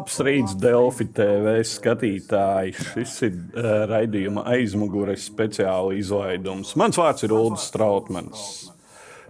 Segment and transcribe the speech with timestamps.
[0.00, 2.70] Labs rīts, Delfi TV skatītāji.
[2.72, 6.70] Šis ir uh, raidījuma aizmugures speciāla izlaidums.
[6.80, 8.46] Mans vārds ir Ulrichs Strautmans.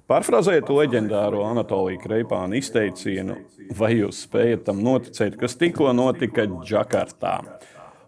[0.06, 3.40] Pārfrāzējot leģendāro Anatoliju Kreipānu izteicienu,
[3.80, 7.34] vai jūs spējat tam noticēt, kas tikko notika Džakartā?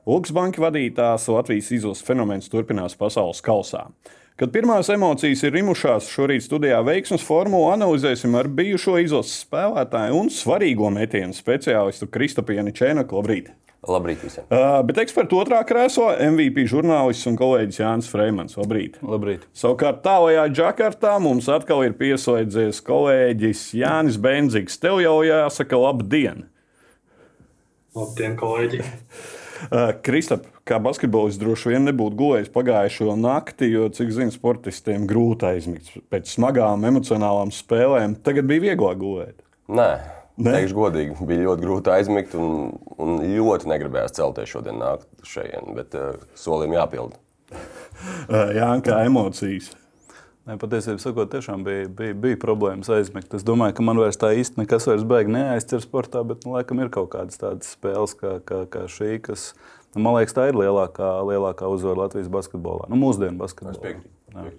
[0.07, 3.89] Lūks banka vadītājs Latvijas izlases fenomens turpinās pasaules kausā.
[4.43, 10.31] Kad pirmās emocijas ir rimušās, šorīt studijā veiksmes formulu analizēsim ar bijušo izlases spēlētāju un
[10.35, 13.21] svarīgo metienu speciālistu Kristopienu Čēnaku.
[13.21, 13.53] Labrīt!
[13.87, 14.49] Labrīt visiem!
[14.51, 18.59] Uh, bet ekspertu otrā krēslā MVP žurnālists un kolēģis Jānis Freimans.
[18.59, 18.99] Labrīt!
[19.07, 19.45] Labrīt.
[19.55, 24.81] Savukārt tālākajā Džakartā mums atkal ir pieslēdzies kolēģis Jānis Benzigs.
[24.83, 26.49] Tev jau jāsaka labdien!
[27.95, 28.83] Labdien, kolēģi!
[29.71, 35.47] Uh, Kristap, kā basketbolists droši vien nebūtu gulējis pagājušo nakti, jo, cik zinu, sportistiem grūti
[35.53, 38.17] aizmigt pēc smagām emocionālām spēlēm.
[38.27, 39.37] Tagad bija vieglāk gulēt.
[39.73, 39.91] Nē,
[40.43, 40.57] Nē?
[40.57, 45.95] teikšu godīgi, bija ļoti grūti aizmigt un, un ļoti negribējās celties šodien nākt šeit, bet
[45.99, 47.19] uh, solim jāpild.
[47.53, 49.71] Uh, jā, kā emocijas.
[50.43, 53.31] Nē, patiesībā sakot, tiešām bija, bija, bija problēmas aizmigt.
[53.37, 56.81] Es domāju, ka man vairs tā īsti nekas vairs beigas neaizķer sportā, bet nu, laikam
[56.83, 59.53] ir kaut kādas tādas spēles kā, kā, kā šī, kas,
[59.95, 63.77] nu, man liekas, tā ir lielākā, lielākā uzvara Latvijas basketbolā, nu, mūsdienu basketbolā.
[63.79, 64.59] Es piekrītu.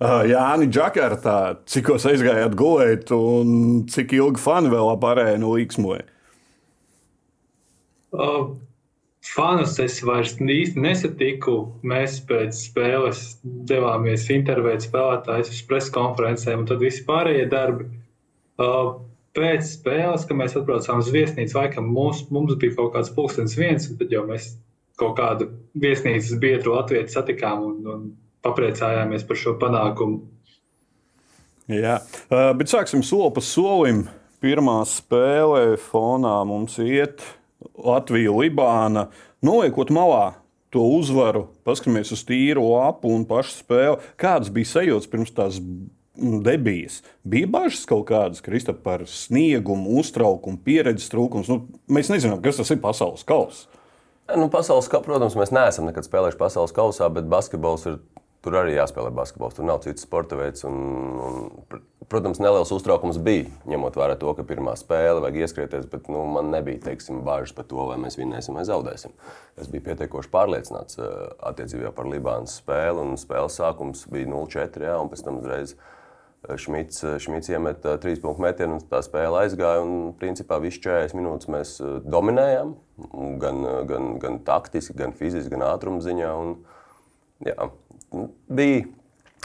[0.00, 1.36] Uh, Jāni, Džakartā,
[1.68, 6.08] cik jūs aizgājāt gulēt un cik ilgi fani vēl ap arēnu līksmoja?
[8.10, 8.56] Uh,
[9.20, 11.56] Fanus es vairs īsti nesatiku.
[11.84, 13.24] Mēs pēc spēles
[13.68, 17.90] devāmies intervēt spēlētājus uz preskonferencēm, un tad visi pārējie darbi.
[19.36, 23.86] Pēc spēles, kad mēs atbraucām uz viesnīcu, laikam mums, mums bija kaut kāds pulkstenis viens,
[23.90, 24.54] un tad jau mēs
[25.00, 28.08] kaut kādu viesnīcas biedru latviešu satikām un, un
[28.44, 30.24] papriecājāmies par šo panākumu.
[31.70, 32.00] Jā,
[32.58, 34.08] bet sāksim soli pa solim.
[34.40, 37.20] Pirmā spēle fonā mums iet
[37.80, 39.08] Latvija, Libāna,
[39.44, 40.34] noliekot malā
[40.70, 44.12] to uzvaru, paskatāmies uz tīru lapu un pašu spēli.
[44.20, 45.58] Kādas bija sajūtas pirms tās
[46.46, 47.00] debijas?
[47.26, 51.46] Bija bažas kaut kādas, Kristap, par sniegumu, uztraukumu, pieredzes trūkumu.
[51.50, 53.66] Nu, mēs nezinām, kas tas ir pasaules kausa.
[54.30, 57.98] Nu, pasaules kausā, protams, mēs neesam nekad spēlējuši pasaules kausā, bet basketbols ir
[58.40, 60.64] Tur arī jāspēlē basketbols, tur nav cits sporta veids.
[60.64, 60.76] Un,
[61.20, 66.24] un, protams, neliels uztraukums bija, ņemot vērā to, ka pirmā spēle vajag ieskrieties, bet nu,
[66.32, 69.12] man nebija teiksim, bažas par to, vai mēs vinnēsim vai zaudēsim.
[69.60, 75.12] Es biju pietiekoši pārliecināts uh, attiecībā par Libānas spēli, spēles sākums bija 0-4, jā, un
[75.12, 79.84] pēc tam uzreiz uh, Šmits, uh, Šmits iemeta trīs punktu metienu, un tā spēle aizgāja.
[79.84, 81.76] Un, principā, visu 40 minūtes mēs
[82.08, 82.72] dominējām,
[83.44, 83.62] gan,
[83.92, 86.32] gan, gan taktiski, gan fiziski, gan ātruma ziņā.
[86.40, 86.56] Un,
[87.46, 87.70] jā,
[88.50, 88.84] bija,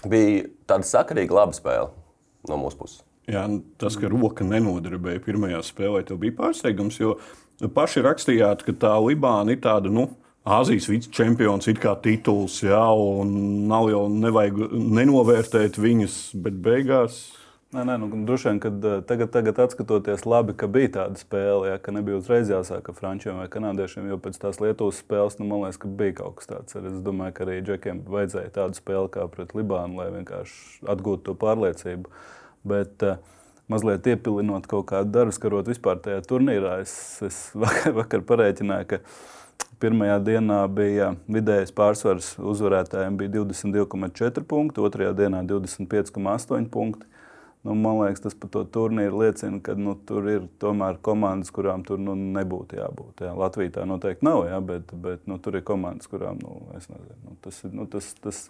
[0.09, 1.91] bija tāda sakarīga, laba spēle
[2.49, 3.01] no mūsu puses.
[3.29, 6.99] Jā, nu, tas, ka roka nenodarbēja pirmajā spēlē, bija pārsteigums.
[7.01, 7.15] Jo
[7.73, 9.89] paši rakstījāt, ka tā Libāna ir tāda.
[9.93, 10.11] Nu,
[10.45, 13.31] Āzijas vicečempions ir kā tituls, jā, un
[13.65, 17.15] nav jau nevajag nenovērtēt viņas, bet beigās
[17.75, 21.73] Nē, nē, nu, droši vien, kad eh, tagad, tagad atskatoties, labi, ka bija tāda spēle,
[21.73, 25.47] ja, ka nebija uzreiz jāsāk ar frančiem vai kanādiešiem, jo pēc tās Lietuvas spēles, nu,
[25.49, 26.77] man liekas, ka bija kaut kas tāds.
[26.79, 31.35] Es domāju, ka arī Džekiem vajadzēja tādu spēli kā pret Libānu, lai vienkārši atgūtu to
[31.41, 32.13] pārliecību.
[32.71, 33.19] Bet, uh,
[33.71, 36.93] mazliet iepilinot kaut kādu darbu, skarot vispār tajā turnīrā, es,
[37.27, 39.01] es vakar, vakar parēķināju, ka
[39.83, 47.11] pirmajā dienā bija vidējais pārsvars uzvarētājiem bija 22,4 punkti, otrajā dienā 25,8 punkti.
[47.65, 51.81] Nu, man liekas, tas par to turnīru liecina, ka nu, tur ir tomēr komandas, kurām
[51.87, 53.23] tur nu, nebūtu jābūt.
[53.25, 53.31] Jā.
[53.33, 57.17] Latvijā tā noteikti nav, jā, bet, bet nu, tur ir komandas, kurām nu, es nezinu.
[57.23, 58.43] Nu, tas, nu, tas, tas,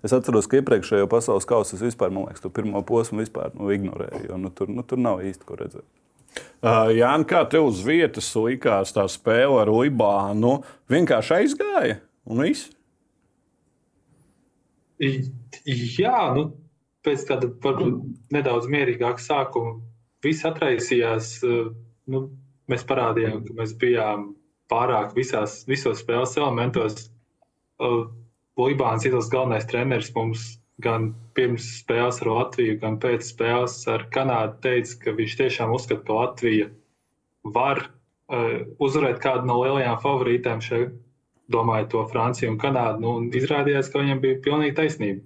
[0.00, 3.68] es atceros, ka iepriekšējo pasaules kausu es vispār, man liekas, to pirmo posmu vispār nu,
[3.76, 5.84] ignorēju, jo nu, tur, nu, tur nav īsti ko redzēt.
[6.62, 10.62] Uh, Jā, kā tev uz vietas likās tā spēle ar Libānu?
[10.88, 12.70] Vienkārši aizgāja un viss?
[15.02, 16.46] Jā, nu,
[17.06, 19.80] pēc tāda varbūt nedaudz mierīgāka sākuma
[20.24, 21.34] viss atraisījās.
[21.46, 21.70] Eh,
[22.12, 22.24] nu,
[22.70, 24.32] mēs parādījām, ka mēs bijām
[24.72, 27.08] pārāk visās, visos spēles elementos.
[27.82, 28.02] Eh,
[28.60, 30.42] Libāns ir tas galvenais treneris mums
[30.84, 34.58] gan pirms spēles ar Latviju, gan pēc spēles ar Kanādu.
[34.64, 36.68] Teica, ka viņš tiešām uzskata, ka Latvija
[37.56, 40.92] var uh, uzvarēt kādu no lielajām favorītēm šeit,
[41.52, 43.00] domājot to Franciju un Kanādu.
[43.04, 45.24] Nu, un izrādījās, ka viņam bija pilnīgi taisnība.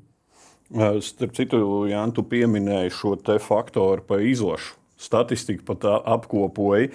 [0.70, 4.74] Starp citu, Jānis, tu pieminēji šo faktoru par izlašu.
[4.96, 6.88] Statistika pat apkopoja.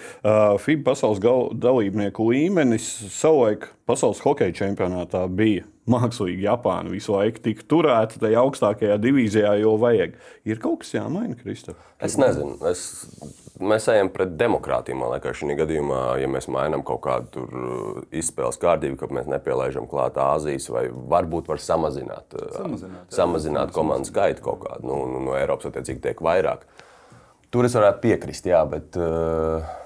[0.58, 1.22] FIBA pasaules
[1.54, 6.90] dalībnieku līmenis savulaik pasaules hokeja čempionātā bija mākslīgi Japāna.
[6.90, 10.18] Visu laiku tika turēta tajā augstākajā divīzijā, jo vajag.
[10.50, 11.78] Ir kaut kas jāmaina, Kristof?
[12.02, 12.58] Es nezinu.
[12.72, 13.06] Es
[13.64, 14.98] mēs ejam pret demokrātiju.
[15.00, 19.30] Man liekas, šī gadījumā, ja mēs mainām kaut kādu tur uh, izspēles kārtību, ka mēs
[19.32, 23.18] nepielaižam klāt Āzijas, vai varbūt var samazināt, uh, Samazināt, jā.
[23.20, 26.66] samazināt komandu skaitu kaut kādu, nu, nu, no Eiropas attiecīgi tiek vairāk.
[27.52, 28.98] Tur es varētu piekrist, jā, bet.
[29.00, 29.78] Uh,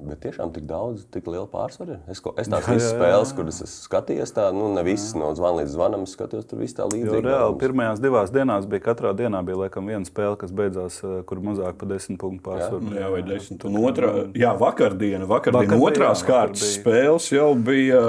[0.00, 1.92] Bet tiešām tik daudz, tik liela pārsvara.
[1.94, 1.98] ir.
[2.10, 4.82] Es, ko- es tās Jā, visas jā, jā, spēles, kuras es skatījos, tā, nu, ne
[4.82, 7.22] visas no zvana līdz zvanam, skatījos, tur viss tā Jo līdzīgi.
[7.22, 11.38] reāli pirmajās divās dienās bija katrā dienā bija laikam viena spēle, kas beidzās, eh, kur
[11.38, 12.90] mazāk par desmit punktu pārsvaru.
[12.98, 13.64] Jā, vai desmit.
[13.64, 16.82] Un otrā, jā, vakardiena, vakardiena Vakar otrās jā, vakar kārtas bija.
[16.82, 18.02] spēles jau bija.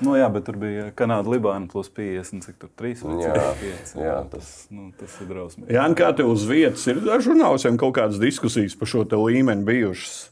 [0.00, 3.94] Nu, jā, bet tur bija Kanāda, Libāna plus 50, cik tur 3 vai Jā, 5.
[4.00, 5.68] jā, tas, nu, tas ir drausmīgi.
[5.76, 9.64] Jā, kā tev uz vietas ir ar žurnālistiem kaut kādas diskusijas par šo te līmeni
[9.64, 10.30] bijušas?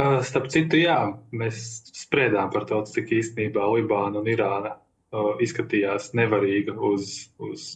[0.00, 0.96] Starp citu, jā,
[1.36, 1.58] mēs
[1.92, 7.10] spriedām par to, cik īstenībā Libāna un Irāna uh, izskatījās nevarīga uz,
[7.42, 7.66] uz,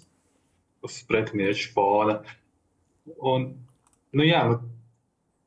[0.85, 2.21] uz pretinieku fona.
[3.19, 3.51] Un,
[4.17, 4.61] nu, jā, nu,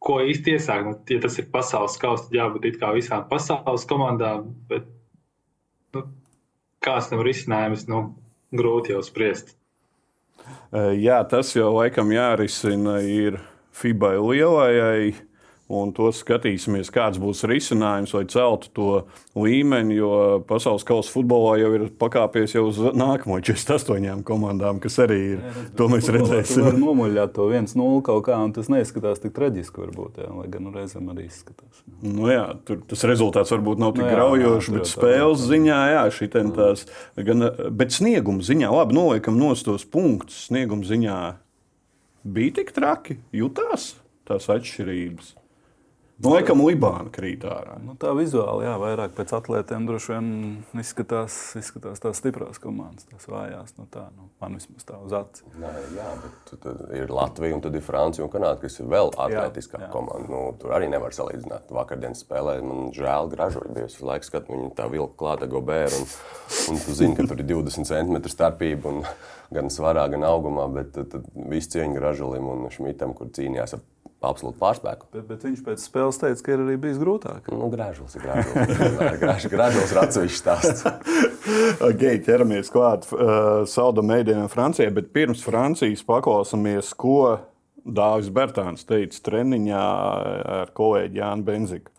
[0.04, 0.86] ko īsti iesākt?
[0.86, 4.86] Nu, ja tas ir pasaules kausa, tad jābūt it kā visām pasaules komandām, bet
[5.98, 6.06] nu,
[6.86, 8.04] kāds tam risinājums, nu,
[8.54, 9.56] grūti jau spriest.
[10.72, 13.40] Jā, tas jau laikam jārisina ir
[13.76, 15.16] FIBA lielajai.
[15.68, 18.92] Un to skatīsimies, kāds būs risinājums, lai celtu to
[19.36, 19.98] līmeni.
[19.98, 20.12] Jo
[20.48, 25.42] pasaules kausa futbolā jau ir pakāpies jau uz nākamo 48 komandām, kas arī ir.
[25.76, 26.70] To mēs Tur var redzēsim.
[26.80, 30.72] nomuļāt to 1-0 kaut kā, un tas neizskatās tik traģiski, varbūt, jā, lai gan nu,
[30.72, 31.84] reizēm arī izskatās.
[32.00, 34.88] Nu, jā, tur tas rezultāts varbūt nav tik Nu jā, graujošs, jā, tur bet jau
[34.88, 36.86] tā spēles ziņā, jā, šitien tās,
[37.28, 40.46] gan, bet snieguma ziņā, labi, noliekam nost tos punktus.
[40.48, 41.18] Snieguma ziņā
[42.24, 43.98] bija tik traki, jutās
[44.28, 45.36] tās atšķirības.
[46.18, 47.76] Nu, laikam, Libāna krīt ārā.
[47.78, 50.30] Nu, tā vizuāli, jā, vairāk pēc atlētiem droši vien
[50.82, 53.76] izskatās, izskatās tās stiprās komandas, tās vājās.
[53.78, 55.46] Nu, tā, nu, man vismaz tā uz acis.
[55.62, 56.66] Nē, jā, bet
[56.98, 60.26] ir Latvija, un tad ir Francija un Kanāda, kas ir vēl atletiskāka komanda.
[60.34, 61.70] Nu, tur arī nevar salīdzināt.
[61.78, 63.76] Vakardienas spēlē man žēl, gražoja.
[63.78, 66.02] Bija visu laiku skatu, viņi tā vilka klāta gobēra.
[66.02, 66.10] Un,
[66.74, 69.06] un tu zini, ka tur ir 20 cm starpība un
[69.54, 70.66] gan svarā, gan augumā.
[70.74, 73.86] Bet tad, tad viss cieņa gražolim un šmitam, kur cīnījās ar
[74.26, 75.10] absolūtu pārspēku.
[75.14, 77.50] Bet, bet viņš pēc spēles teica, ka ir arī bijis grūtāk.
[77.54, 78.18] Nu, ir gražulis.
[79.52, 80.88] Gražulis ir atsevišķs stāsts.
[81.88, 87.38] Ok, ķeramies klāt uh, Sauda mēdīnām Francijai, bet pirms Francijas paklausāmies, ko
[87.88, 89.84] Dāvis Bērtāns teica treniņā
[90.58, 91.94] ar kolēģi Jānu Benziku.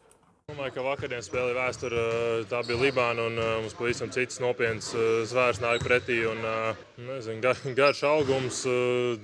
[0.49, 2.03] Domāju, ka vakardienas spēle ir vēsture.
[2.49, 6.23] Tā bija Libāna, un uh, mums pavisam cits nopietns uh, zvērs nāk pretī.
[6.25, 9.17] Un, uh, nezinu, gar, garš augums, uh,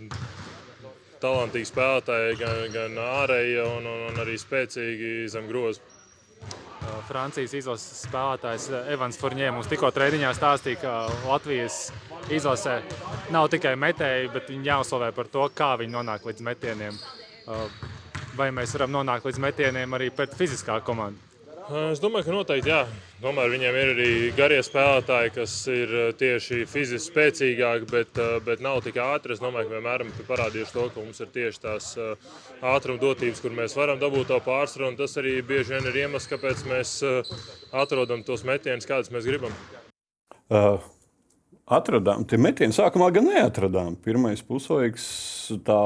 [1.24, 5.82] talantīgi spēlētāji, gan, gan ārēji, un, un, un arī spēcīgi zem groza.
[7.08, 10.92] Francijas izlases spēlētājs eh, Evans Furnē mums tikko treniņā stāstīja, ka
[11.24, 11.88] Latvijas
[12.32, 12.78] izlasē
[13.32, 17.00] nav tikai metēji, bet viņi jāuzslavē par to, kā viņi nonāk līdz metieniem.
[17.44, 17.66] Uh,
[18.34, 21.33] Vai mēs varam nonākt līdz metieniem arī pret fiziskā komandu?
[21.64, 22.82] Es domāju, ka noteikti jā.
[23.24, 28.98] Tomēr viņiem ir arī garie spēlētāji, kas ir tieši fiziski spēcīgāki, bet, bet nav tik
[29.00, 29.32] ātri.
[29.32, 31.86] Es domāju, ka vienmēr esam parādījuši to, ka mums ir tieši tās
[32.60, 34.90] ātruma dotības, kur mēs varam dabūt to pārsvaru.
[34.98, 36.98] Tas arī bieži vien ir iemesls, kāpēc mēs
[37.72, 39.54] atrodam tos metienus, kādus mēs gribam.
[40.52, 40.84] Uh,
[41.64, 43.96] atradām, tie metieni sākumā gan neatradām.
[44.04, 45.08] Pirmais puslaiks,
[45.64, 45.80] tā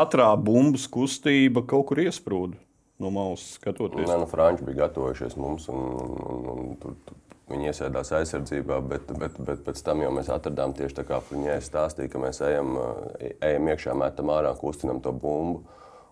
[0.00, 2.58] ātrā bumbas kustība kaut kur iesprūda
[3.00, 4.06] no malas skatoties.
[4.08, 7.18] Nē, nu, Franči bija gatavojušies mums, un, un, un, un tur, tur
[7.50, 11.58] viņi iesēdās aizsardzībā, bet, bet, bet pēc tam jau mēs atradām tieši tā, kā Friņē
[11.64, 15.64] stāstīja, ka mēs ejam, eh, ejam iekšā, metam ārā, kustinam to bumbu.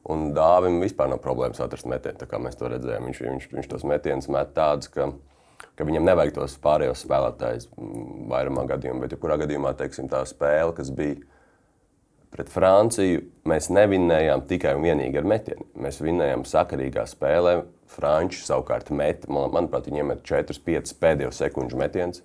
[0.09, 3.09] Un dāvim vispār nav problēmas atrast metienu, mēs to redzējām.
[3.11, 5.11] Viņš, viņš, viņš tos metienus met tādus, ka,
[5.77, 7.69] ka viņam nevajag tos pārējos spēlētājus
[8.31, 11.19] vairumā gadījumā, bet jebkurā gadījumā, teiksim, tā spēle, kas bija
[12.35, 15.67] pret Franciju mēs nevinējām tikai un vienīgi ar metienu.
[15.81, 17.61] Mēs vinējām sakarīgā spēlē.
[17.89, 22.23] Franči savukārt met, man, manuprāt, viņi iemet 4-5 pēdējo sekundžu metienus.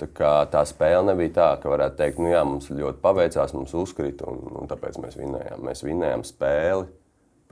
[0.00, 3.74] Tā, kā tā spēle nebija tā, ka varētu teikt, nu jā, mums ļoti paveicās, mums
[3.76, 5.66] uzkrita, un, un tāpēc mēs vinējām.
[5.68, 6.88] Mēs vinējām spēli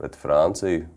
[0.01, 0.87] pret Franciju.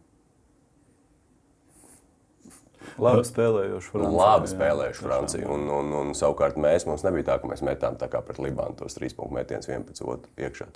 [3.02, 4.16] Labi spēlējuši Franciju.
[4.18, 5.50] Labi jā, spēlējuši Franciju.
[5.56, 8.78] Un, un, un savukārt mēs, mums nebija tā, ka mēs metām tā kā pret Libānu
[8.78, 10.68] tos trīs punktu metienus viens pēc otra iekšā.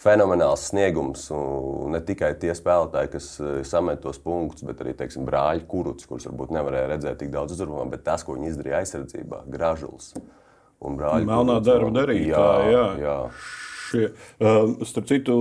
[0.00, 1.26] Fenomenāls sniegums.
[1.34, 6.06] un Ne tikai tie spēlētāji, kas eh, samet tos punktus, bet arī teiksim, brāļi Kuruts,
[6.08, 10.14] kurus varbūt nevarēja redzēt tik daudz uzrunā, bet tas, ko viņi izdarīja aizsardzībā, Gražuls
[10.80, 11.26] un brāļi.
[11.28, 12.86] Melnā darba un- darītāji, jā.
[13.02, 13.16] jā.
[13.90, 14.06] Šie,
[14.38, 15.34] uh, starp citu,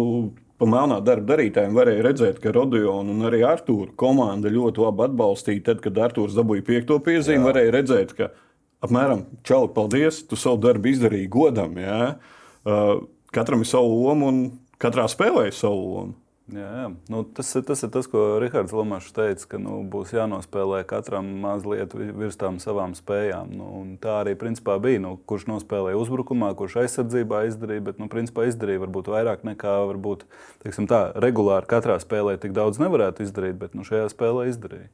[0.59, 5.65] pa melnā darba darītājiem varēja redzēt, ka Rodiona un arī Arthūra komanda ļoti labi atbalstīja.
[5.71, 8.29] Tad, kad Arthūrs dabūja piekto piezīmi, varēja redzēt, ka
[8.85, 11.79] apmēram čau, paldies, tu savu darbu izdarīji godam.
[11.79, 12.01] Jā.
[12.67, 12.97] Uh,
[13.35, 14.41] katram ir sava loma un
[14.81, 16.17] katrā spēlē savu lomu.
[16.49, 16.85] Jā, jā.
[17.13, 21.93] Nu, tas, tas ir tas, ko Rahards Lamačs teica, ka nu, būs jānospēlē katram mazliet
[21.93, 23.51] virs tām savām spējām.
[23.59, 23.67] Nu,
[24.01, 25.01] tā arī principā bija.
[25.03, 30.25] Nu, kurš nospēlēja uzbrukumā, kurš aizsardzībā izdarīja, bet nu, principā izdarīja varbūt vairāk nekā varbūt,
[30.65, 34.89] teiksim, tā, regulāri katrā spēlē tik daudz nevarētu izdarīt, bet nu, šajā spēlē izdarīja.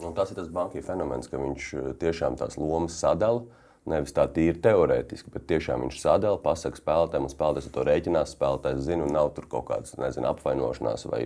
[0.00, 3.44] Un tas ir tas banka fenomens, ka viņš eh, tiešām tās lomas sadala.
[3.86, 8.32] Nevis tā tīri teorētiski, bet tiešām viņš sadala, pasakā spēlētājiem, un spēlētājs to rēķinās.
[8.34, 11.20] Spēlētājs zina, un nav tur kaut kādas nezinu, apvainošanās vai,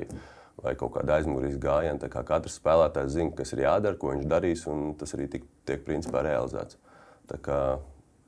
[0.61, 2.11] vai kaut kāda aizmugurīs gājiena.
[2.13, 5.87] Kā katrs spēlētājs zina, kas ir jādara, ko viņš darīs, un tas arī tik, tiek
[5.89, 6.77] principā realizēts.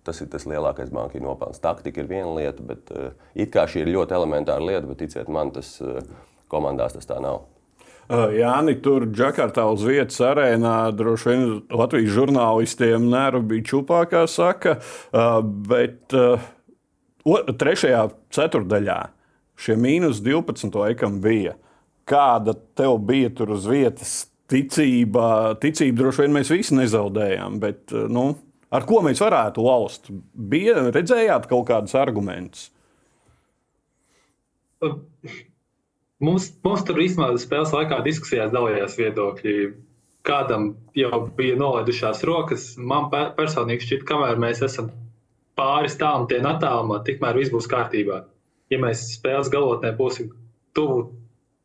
[0.02, 1.60] Tas ir tas lielākais banka nopelns.
[1.62, 5.28] Taktika ir viena lieta, bet uh, it kā šī ir ļoti elementāra lieta, bet ticiet
[5.30, 6.00] man, tas uh,
[6.50, 7.44] komandās tas tā nav.
[8.10, 14.76] Jāni, tur Džakartā uz vietas arēnā droši vien Latvijas žurnālistiem nervu bija čupā, kā saka.
[15.70, 16.12] Bet
[17.62, 18.02] trešajā
[18.34, 18.98] ceturdaļā
[19.62, 21.54] šie mīnus 12 laikam bija.
[22.08, 24.16] Kāda tev bija tur uz vietas
[24.50, 25.54] ticība?
[25.62, 28.26] Ticību droši vien mēs visi nezaudējām, bet nu,
[28.74, 30.10] ar ko mēs varētu laust?
[30.34, 32.68] Bija, redzējāt kaut kādus argumentus?
[36.22, 39.54] Mums, mums tur īstenībā spēles laikā diskusijās dalījās viedokļi.
[40.22, 42.68] Kādam jau bija nolaidušās rokas.
[42.78, 44.92] Man personīgi šķiet, kamēr mēs esam
[45.58, 48.22] pāris tālu tiem attālumā, tikmēr viss būs kārtībā.
[48.70, 50.30] Ja mēs spēles galotnē būsim
[50.78, 51.08] tuvu,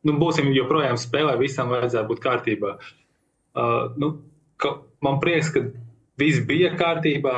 [0.09, 2.73] nu, būsim joprojām spēlē, visam vajadzētu būt kārtībā.
[3.57, 4.11] Uh, nu,
[4.61, 4.73] ka,
[5.05, 5.67] man prieks, ka
[6.19, 7.37] viss bija kārtībā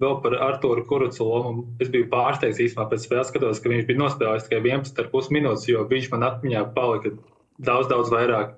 [0.00, 1.66] vēl par Arthuru Kurucu lomu.
[1.82, 5.84] Es biju pārsteigts īstenībā pēc spēles, skatos, ka viņš bija nospēlējis tikai 11,5 minūtes, jo
[5.90, 7.12] viņš man atmiņā palika
[7.60, 8.56] daudz, daudz vairāk.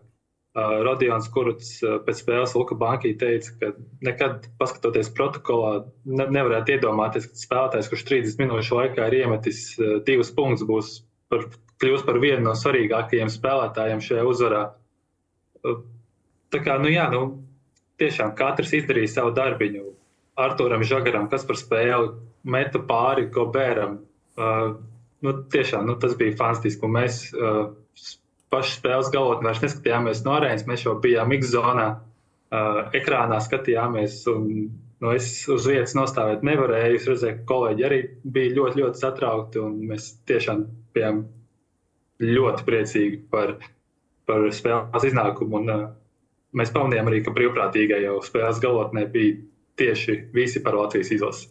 [0.53, 3.71] Uh, Rodions Kuruts uh, pēc spēles Luka Bankī teica, ka
[4.05, 9.95] nekad, paskatoties protokolā, ne, nevarētu iedomāties, ka spēlētājs, kurš 30 minūšu laikā ir iemetis uh,
[10.05, 10.91] divus punktus, būs
[11.33, 11.47] par,
[11.81, 14.61] kļūst par vienu no svarīgākajiem spēlētājiem šajā uzvarā.
[15.65, 15.81] Uh,
[16.53, 17.23] tā kā, nu jā, nu,
[18.03, 19.87] tiešām katrs izdarīja savu darbiņu.
[20.39, 22.13] Arturam Žagaram, kas par spēli
[22.49, 23.99] meta pāri Gobēram.
[24.39, 24.79] Uh,
[25.23, 26.89] nu, tiešām nu, tas bija fantastiski.
[26.89, 27.67] Mēs uh,
[28.53, 34.23] pašā spēles galotnē vairs neskatījāmies no arēnas, mēs jau bijām X-zonā, uh, ekrānā skatījāmies.
[34.33, 34.49] Un,
[35.05, 36.99] nu, es uz vietas nostāvēt nevarēju.
[36.99, 39.69] Es redzēju, ka kolēģi arī bija ļoti, ļoti satraukti.
[39.93, 40.65] Mēs tiešām
[40.97, 41.27] bijām
[42.25, 43.59] ļoti priecīgi par,
[44.29, 45.61] par spēles iznākumu.
[45.61, 45.89] Un, uh,
[46.57, 49.41] mēs pamanījām arī, ka brīvprātīgai jau spēles galotnē bija
[49.83, 51.49] tieši visi par Latvijas izlasi.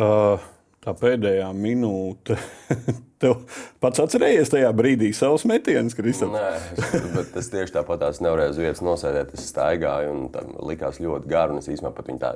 [0.00, 0.40] Uh,
[0.84, 2.38] tā pēdējā minūte.
[3.20, 3.42] Tev
[3.84, 6.70] pats atcerējies tajā brīdī savus metienus, Kristofers?
[6.78, 9.34] Nē, bet es tieši tāpat tās nevarēju uz vietas nosēdēt.
[9.36, 11.58] Es staigāju, un tam likās ļoti garu.
[11.60, 12.32] Es īstenībā pat viņu tā.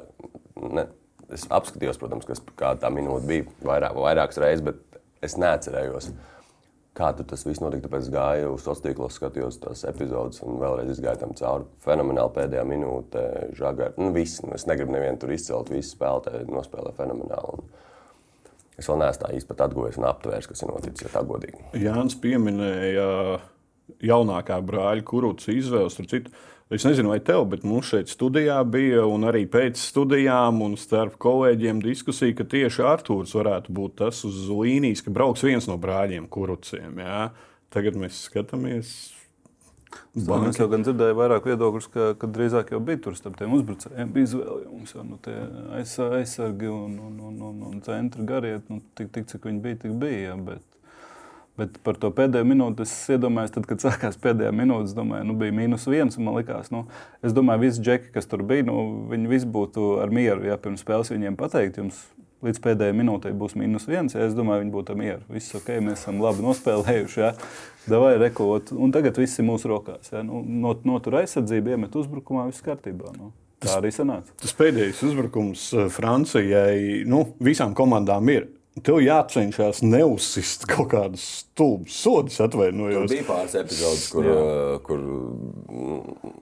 [0.76, 0.84] Ne,
[1.32, 6.12] es apskatījos, protams, kas, kā tā minūte bija vairāk, vairākas reizes, bet es neatcerējos.
[6.12, 6.30] Mm
[6.94, 7.88] kā tas viss notika.
[7.88, 11.66] Tāpēc gāju uz sociālos tīklos, skatījos tās epizodes un vēlreiz gāju tam cauri.
[11.84, 13.24] Fenomenāli pēdējā minūte,
[13.58, 13.98] žagari.
[14.00, 17.58] Nu, viss, nu, es negribu nevienu tur izcelt, visi spēlētāji nospēlē fenomenāli.
[17.58, 21.66] Un es vēl neesmu tā īsti atguvis un aptvērs, kas ir noticis, ja tā godīgi.
[21.82, 23.08] Jānis pieminēja
[24.04, 25.98] jaunākā brāļa kurūtas izvēles.
[26.74, 31.82] Es nezinu, vai tev, bet mums šeit studijā bija arī pēc studijām un starp kolēģiem
[31.84, 36.98] diskusija, ka tieši Arthurs varētu būt tas uz līnijas, ka brauks viens no brāļiem kuruciem.
[36.98, 37.28] Jā.
[37.74, 38.90] Tagad mēs skatāmies.
[40.14, 40.50] Banki.
[40.50, 44.10] Es jau gan dzirdēju vairāk viedokļus, ka, ka drīzāk jau bija tur starp tiem uzbrucējiem.
[44.14, 45.18] Bija izvēle jums, jau nu,
[45.78, 48.66] aizsargi un, un, un, un, un centri gariet.
[48.70, 50.20] Nu, tik, tik, cik viņi bija, tik bija.
[50.32, 50.62] Ja, bet,
[51.54, 55.36] Bet par to pēdējo minūti es iedomājos, tad, kad sākās pēdējā minūte, es domāju, nu,
[55.38, 56.18] bija mīnus viens.
[56.18, 56.82] Man liekas, nu,
[57.22, 58.80] es domāju, visi džeki, kas tur bija, nu,
[59.12, 60.48] viņi visi būtu ar mieru.
[60.48, 62.00] Ja pirms spēles viņiem pateikt, jums
[62.44, 65.22] līdz pēdējai minūtei būs mīnus viens, ja es domāju, viņi būtu ar mieru.
[65.32, 67.22] Viss ok, mēs esam labi nospēlējuši.
[67.22, 67.30] Ja.
[67.86, 70.10] Davai, rekot, un tagad viss ir mūsu rokās.
[70.12, 70.24] Ja.
[70.26, 70.42] Nu,
[70.84, 73.14] notur aizsardzību, iemet uzbrukumā, viss kārtībā.
[73.14, 73.30] Nu.
[73.64, 74.34] Tā arī sanāca.
[74.42, 78.50] Tas pēdējais uzbrukums eh, Francijai, nu, visām komandām ir
[78.82, 83.06] Tev jācenšas neuzsist kaut kādus stulbus sodus, atvainojos.
[83.06, 84.26] Tur bija pāris epizodes, kur,
[84.88, 85.04] kur,
[85.68, 86.32] kur,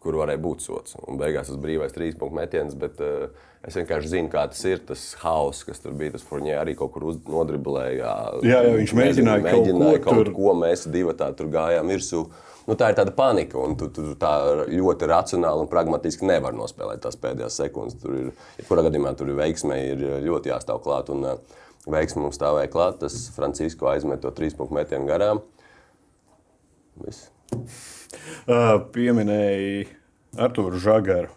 [0.00, 0.94] kur varēja būt sots.
[1.10, 3.26] Un beigās tas brīvais trīs punktu metiens, bet uh,
[3.66, 4.84] es vienkārši zinu, kā tas ir.
[4.86, 8.12] Tas haoss, kas tur bija, tas Furnē arī kaut kur nodriblēja.
[8.46, 12.22] Jā, jā, viņš mēģināja, mēģināja kaut, kaut, kaut ko, mēs divi tā tur gājām virsū.
[12.68, 14.30] Nu, tā ir tāda panika, un tu, tu tā
[14.70, 17.98] ļoti racionāli un pragmatiski nevar nospēlēt tās pēdējās sekundes.
[17.98, 18.28] Tur ir,
[18.60, 21.10] ja kurā gadījumā tur ir veiksmē, ir ļoti jāstāv klāt.
[21.10, 23.00] Un, uh, veiksmi mums stāvēja klāt.
[23.02, 25.44] Tas Francisko aizmet to trīs punktu metienu garām.
[27.04, 27.30] Viss.
[28.50, 29.84] Uh, pieminēja
[30.42, 31.30] Arthuru Žagaru.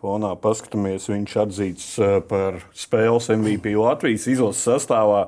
[0.00, 1.86] Fonā paskatāmies, viņš atzīts
[2.26, 5.20] par spēles MVP Latvijas izlases sastāvā.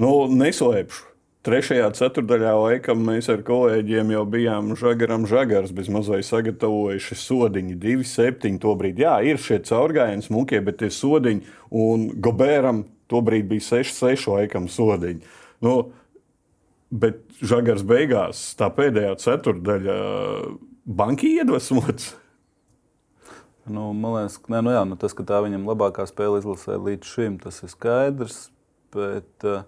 [0.00, 1.08] Nu, neslēpšu,
[1.46, 7.76] Trešajā ceturdaļā laikam mēs ar kolēģiem jau bijām žagaram žagars, bez mazliet sagatavojuši sodiņu.
[7.78, 8.58] 2-7.
[8.60, 14.68] Tobrīd, jā, ir šie caurgājieni smukie, bet tie sodiņi un Gobēram tobrīd bija 6-6 laikam
[14.72, 15.24] sodiņi.
[15.64, 15.74] Nu,
[16.90, 19.96] bet žagars beigās, tā pēdējā ceturdaļa,
[20.84, 22.12] banki iedvesmots.
[23.68, 26.78] Nu, man liekas, ka, ne, nu jā, nu tas, ka tā viņam labākā spēle izlasē
[26.80, 28.46] līdz šim, tas ir skaidrs.
[28.94, 29.66] Bet, uh,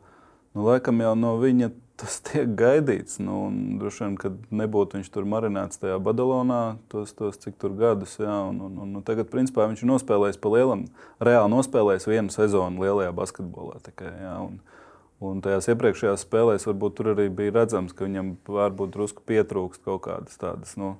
[0.50, 1.68] Nu, laikam jau no viņa
[2.00, 3.18] tas tiek gaidīts.
[3.22, 3.44] Nu,
[3.80, 8.16] droši vien, kad nebūtu viņš tur marinēts tajā Badalonā, tos, tos cik tur gadus.
[8.20, 10.86] Jā, un, un, un, tagad, principā, viņš ir nospēlējis pa lielam,
[11.22, 13.82] reāli nospēlējis vienu sezonu lielajā basketbolā.
[13.86, 14.58] Tikai, jā, un,
[15.30, 20.04] un tajās iepriekšējās spēlēs varbūt tur arī bija redzams, ka viņam varbūt drusku pietrūkst kaut
[20.08, 20.76] kādas tādas.
[20.80, 20.96] Nu,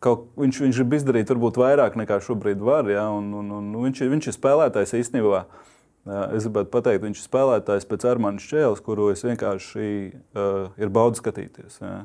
[0.00, 2.86] Kaut, viņš, viņš grib izdarīt varbūt vairāk nekā šobrīd var.
[2.88, 5.42] Ja, un, un, un, viņš, viņš ir spēlētājs īstenībā.
[5.42, 5.66] Uh,
[6.10, 11.22] Es gribētu pateikt, viņš ir spēlētājs pēc Armāņa Čēles, kuru es vienkārši uh, ir baudījis
[11.22, 11.76] skatīties.
[11.82, 12.00] Jā.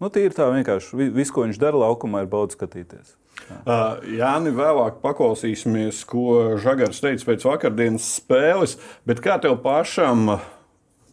[0.00, 3.14] Nu, Tīri tā vienkārši viss, ko viņš dara laukumā, ir baudījis skatīties.
[3.46, 3.60] Jā.
[3.60, 8.76] Uh, Jāni, vēlāk paklausīsimies, ko Žagars teica pēc vakardienas spēles.
[9.08, 10.36] Bet kā tev pašam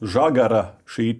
[0.04, 1.14] Žagara šī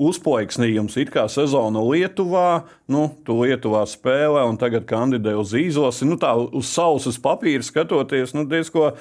[0.00, 6.08] uzplaiksnījums, it kā sezona Lietuvā, nu, tu Lietuvā spēlē un tagad kandidē uz izlasi.
[6.08, 8.94] Nu, tā uz sausas papīra skatoties, nu, diezko.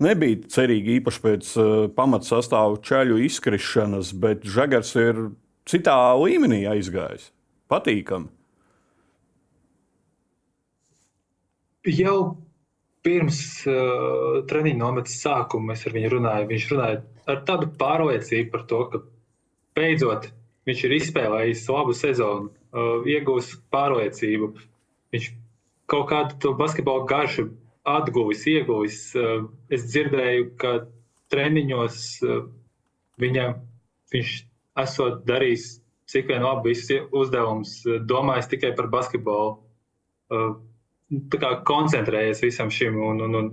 [0.00, 5.18] Nebija cerīgi īpaši pēc uh, pamatsastāvu ceļu izkrišanas, bet Žagars ir
[5.68, 7.28] citā līmenī aizgājis.
[7.70, 8.30] Patīkami.
[11.90, 12.16] Jau
[13.04, 13.38] pirms
[13.68, 16.48] uh, treniņa nometnes sākuma mēs ar viņu runājām.
[16.50, 16.98] Viņš runāja
[17.30, 19.02] ar tādu pārliecību par to, ka
[19.78, 20.30] beidzot
[20.68, 24.52] viņš ir izspēlējis labu sezonu, uh, iegūs pārliecību.
[25.14, 25.30] Viņš
[25.90, 27.48] kaut kādu to basketbalu garšu
[27.96, 29.00] atguvis, ieguvis.
[29.16, 30.74] Eh, es dzirdēju, ka
[31.32, 32.42] treniņos eh,
[33.22, 33.56] viņam,
[34.14, 34.36] viņš
[34.84, 35.68] esot darījis
[36.10, 39.58] cik vien labi visus uzdevumus, eh, domājis tikai par basketbolu.
[40.30, 43.00] Tā kā koncentrējies visam šim.
[43.02, 43.48] Un, un, un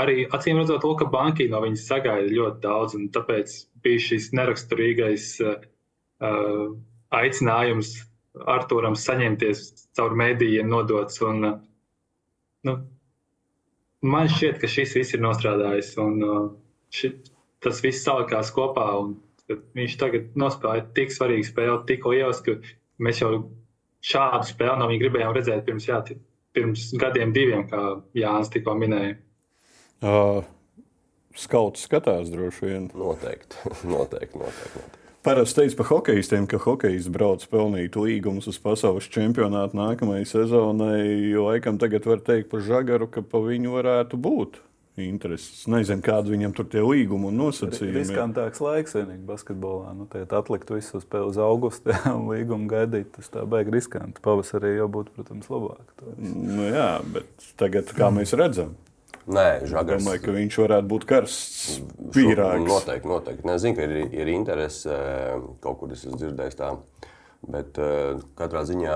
[0.00, 3.52] arī acīm redzot, Luka Banki no viņas sagaida ļoti daudz, un tāpēc
[3.84, 6.72] bija šis neraksturīgais uh,
[7.12, 7.92] aicinājums
[8.50, 9.66] Arturam saņemties
[9.98, 11.20] caur mēdījiem nodots.
[11.28, 11.60] Un, uh,
[12.64, 12.78] nu,
[14.04, 15.94] man šķiet, ka šis viss ir nostrādājis.
[16.02, 16.46] Un, uh,
[16.94, 17.14] ši,
[17.64, 18.86] tas viss salikās kopā.
[19.00, 19.16] Un,
[19.76, 22.56] viņš tagad nospēlēja tik svarīgu spēli, tikko ielas, ka
[23.04, 23.34] mēs jau
[24.04, 26.00] šādu spēli no viņa gribējām redzēt pirms, jā,
[26.56, 27.82] pirms gadiem, diviem, kā
[28.16, 29.18] Jānis tikko minēja.
[30.04, 30.42] Uh,
[31.36, 32.90] skauts skatās droši vien.
[32.96, 33.60] Noteikti,
[33.94, 34.38] noteikti.
[34.40, 35.03] noteikti, noteikti.
[35.24, 41.32] Parasti teica par hokeistiem, ka hokejs brauc pelnīt līgumus uz pasaules čempionātu nākamajai sezonai.
[41.40, 44.60] Laikam tagad var teikt par žagaru, ka pa viņu varētu būt.
[45.00, 45.64] Intereses.
[45.66, 47.96] Nezinu, kāda viņam tur tie līgumi un nosacījumi.
[47.96, 49.96] Riskantāks laiks vienīgi basketbolā.
[49.96, 54.20] Nu, Tagad atlikt visu uz, uz augustu un līgumu gaidīt, tas tā baigi riskanti.
[54.22, 56.04] Pavasarī jau būtu, protams, labāk.
[56.20, 58.76] Nu, jā, bet tagad, kā mēs redzam,
[59.24, 60.04] Nē, Žagars.
[60.04, 61.78] Domāju, ka viņš varētu būt karsts
[62.12, 62.68] pīrāgs.
[62.68, 63.48] Noteikti, noteikti.
[63.54, 66.74] Es zinu, ka ir, ir interese, eh, kaut kur es esmu dzirdējis tā.
[67.44, 68.92] Bet uh, katrā ziņā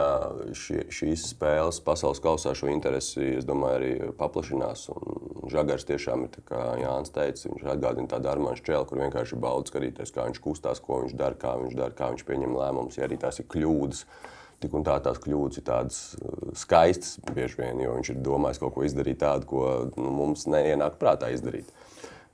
[0.57, 4.87] šie, šīs spēles pasaules kausā šo interesi, es domāju, arī paplašinās.
[4.95, 9.69] Un Žagars tiešām ir, kā Jānis teica, viņš atgādina tādu armāņu čēlu, kur vienkārši bauda
[9.69, 13.05] skatīties, kā viņš kustās, ko viņš dara, kā viņš dara, kā viņš pieņem lēmumus, ja
[13.05, 14.07] arī tās ir kļūdas.
[14.09, 18.23] Uh, tik un tā tās kļūdas ir tādas uh, skaistas bieži vien, jo viņš ir
[18.25, 21.71] domājis kaut ko izdarīt tādu, ko nu, mums neienāk prātā izdarīt.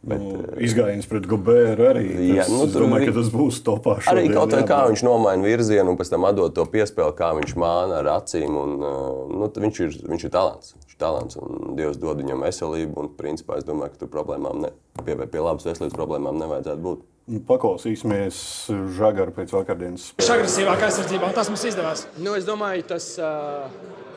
[0.04, 2.04] Bet, nu, uh, izgājiens pret Gobēru arī.
[2.34, 3.96] Jā, nu, es domāju, ka tas būs topā.
[4.12, 7.54] Arī kaut kā, kā viņš nomaina virzienu un pēc tam atdod to piespēli, kā viņš
[7.60, 8.58] māna ar acīm.
[8.60, 10.74] Un, uh, nu, viņš, ir, viņš ir talants.
[10.76, 13.00] Viņš ir talants un Dievs dod viņam veselību.
[13.00, 17.08] Un, principā, es domāju, ka tur problēmām, ne, pie, pie labas veselības problēmām nevajadzētu būt.
[17.24, 18.38] Nu, paklausīsimies
[18.98, 20.10] Žagaru pēc vakardienas.
[20.18, 22.02] Viņš ir agresīvāk aizsardzībā, un tas mums izdevās.
[22.20, 23.64] Nu, es domāju, tas uh,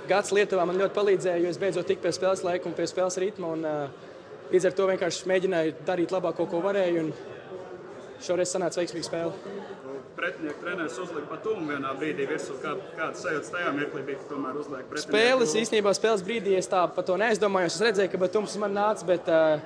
[0.09, 3.15] gads Lietuvā man ļoti palīdzēja, jo es beidzot tiku pie spēles laika un pie spēles
[3.23, 3.53] ritma.
[3.55, 4.11] Un, uh,
[4.51, 7.07] līdz ar to vienkārši mēģināju darīt labāko, ko varēju.
[8.27, 9.55] Šoreiz sanāca veiksmīga spēle.
[10.17, 12.57] Pretinieku treneris uzlika patumu vienā brīdī virsū.
[12.59, 15.13] Kā, kāda sajūta tajā mirklī bija, ka tomēr uzliek pretinieku?
[15.13, 17.77] Spēles īstenībā spēles brīdī es tā par to neaizdomājos.
[17.77, 19.61] Es redzēju, ka Batums man nāca, bet uh,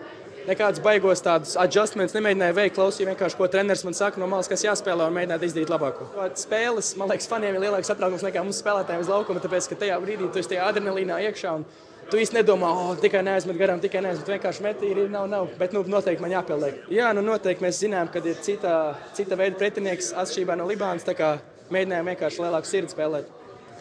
[0.47, 2.75] nekādus baigos tādus adjustments nemēģināju veikt.
[2.77, 6.09] Klausīju vienkārši, ko treneris man saka no malas, kas jāspēlē un mēģināju izdarīt labāko.
[6.39, 10.01] Spēles, man liekas, faniem ir lielāks satraukums nekā mums spēlētājiem uz laukuma, tāpēc, ka tajā
[10.03, 11.55] brīdī tu esi tajā adrenalīnā iekšā.
[11.61, 11.65] Un,
[12.11, 14.27] Tu īsti nedomā, oh, tikai neaizmet garām, tikai neaizmet.
[14.33, 15.45] Vienkārši metīri ir, nav, nav.
[15.55, 16.81] Bet nu, noteikti man jāpieliek.
[16.91, 18.73] Jā, nu noteikti mēs zinām, ka ir cita,
[19.15, 21.05] cita veida pretinieks atšķirībā no Libānas.
[21.07, 21.29] Tā kā
[21.71, 23.31] mēģinājām vienkārši lielāku sirdi spēlēt.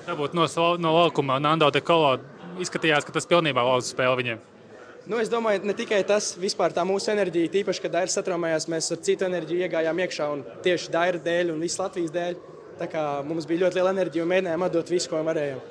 [0.07, 0.47] Varbūt no,
[0.79, 2.21] no laukuma Nando de Kolo
[2.63, 4.47] izskatījās, ka tas pilnībā lauza spēle viņiem.
[5.09, 8.91] Nu, es domāju, ne tikai tas, vispār tā mūsu enerģija, tīpaši, kad Dairis satraumējās, mēs
[8.93, 12.37] ar citu enerģiju iegājām iekšā un tieši Daira dēļ un visas Latvijas dēļ.
[12.81, 15.65] Tā kā mums bija ļoti liela enerģija un mēģinājām atdot visu, ko varējām.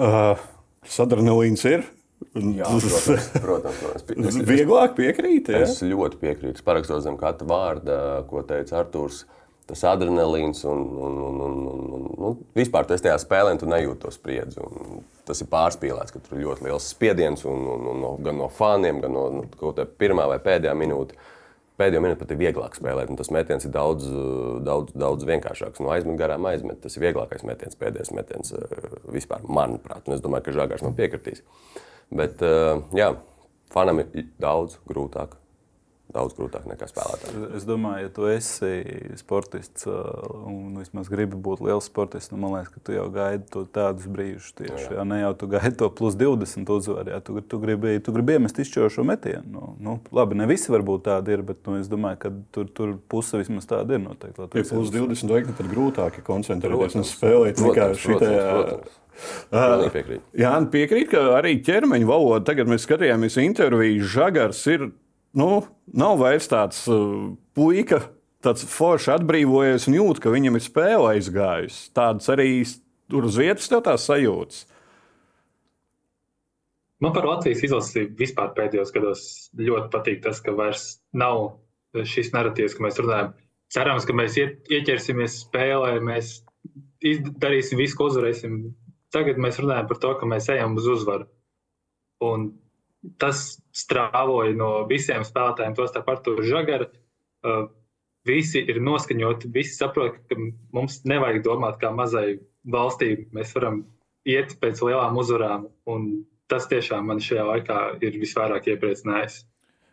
[0.00, 0.44] Uh,
[0.88, 1.88] Sadarbības ir.
[2.36, 4.26] Jā, protams, protams, protams.
[4.30, 5.48] Es, Vieglāk piekrīt.
[5.50, 5.64] Ja?
[5.64, 6.60] es ļoti piekrītu.
[6.60, 7.96] Es parakstos zem katra vārda,
[8.28, 9.24] ko teica Arthurs.
[9.70, 14.02] Tas adrenalīns un, un, un, un, un, un nu, vispār tas tajā spēlē, tu nejūti
[14.02, 14.58] to spriedzi.
[14.64, 18.40] Un tas ir pārspīlēts, ka tur ir ļoti liels spiediens un, un, un no, gan
[18.40, 21.14] no faniem, gan no nu, kaut kā pirmā vai pēdējā minūte.
[21.78, 24.08] Pēdējo minūti pat ir vieglāk spēlēt, un tas metiens ir daudz,
[24.66, 25.80] daudz, daudz vienkāršāks.
[25.80, 26.82] No aizmet garām aizmet.
[26.82, 30.02] Tas ir vieglākais metiens, pēdējais metiens eh, vispār, manuprāt.
[30.10, 31.44] Un es domāju, ka Žagars man piekritīs.
[32.10, 33.14] Bet, eh, jā,
[33.72, 35.38] fanam ir daudz grūtāk
[36.14, 37.44] daudz grūtāk nekā spēlētājiem.
[37.58, 38.70] Es domāju, ja tu esi
[39.20, 43.64] sportists un vismaz gribi būt liels sportists, nu, man liekas, ka tu jau gaidi to
[43.70, 44.52] tādus brīžus.
[44.58, 44.96] Tieši, jā.
[44.98, 48.38] Jā, ne jau tu gaidi to plus 20 uzvaru, ja tu, tu, gribi, tu gribi
[48.38, 49.46] iemest izšķirošo metienu.
[49.50, 52.96] Nu, nu, labi, ne visi varbūt tādi ir, bet nu, es domāju, ka tur, tur
[53.10, 54.48] puse vismaz tāda ir noteikti.
[54.54, 58.48] Pie plus 20 vajag pat grūtāk koncentrēties un spēlēt nekā šitajā.
[59.92, 60.22] Piekrīt.
[60.38, 64.86] Jā, piekrīt, ka arī ķermeņa valoda, tagad mēs skatījāmies interviju, žagars ir
[65.36, 65.50] nu,
[65.92, 68.02] nav vairs tāds uh, puika,
[68.44, 71.88] tāds foršs atbrīvojies un jūt, ka viņam ir spēle aizgājusi.
[71.96, 72.50] Tādas arī
[73.10, 74.64] tur uz vietas tev tās sajūtas.
[77.00, 79.22] Man par Latvijas izlasi vispār pēdējos gados
[79.56, 81.56] ļoti patīk tas, ka vairs nav
[81.96, 83.32] šis narratīvs, ka mēs runājam.
[83.72, 86.40] Cerams, ka mēs ieķersimies spēlē, mēs
[87.40, 88.60] darīsim visu, ko uzvarēsim.
[89.14, 91.26] Tagad mēs runājam par to, ka mēs ejam uz uzvaru.
[92.20, 92.50] Un
[93.20, 96.90] tas strāvoja no visiem spēlētājiem, tos tā par to žagaru.
[97.40, 97.68] Uh,
[98.28, 100.36] visi ir noskaņoti, visi saprot, ka
[100.76, 103.26] mums nevajag domāt kā mazai valstī.
[103.36, 103.84] Mēs varam
[104.28, 106.10] iet pēc lielām uzvarām, un
[106.50, 109.44] tas tiešām man šajā laikā ir visvairāk iepriecinājis.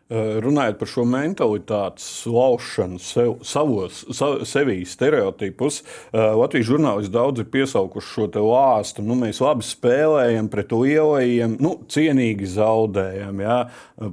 [0.08, 5.82] Eh, runājot par šo mentalitātes laušanu, sev, savos, sav, sevī stereotipus,
[6.14, 9.04] eh, Latvijas žurnālisti daudz ir piesaukuši šo lāstu.
[9.04, 13.36] Nu, mēs labi spēlējam pret lielajiem, nu, cienīgi zaudējam.
[13.44, 13.58] Jā.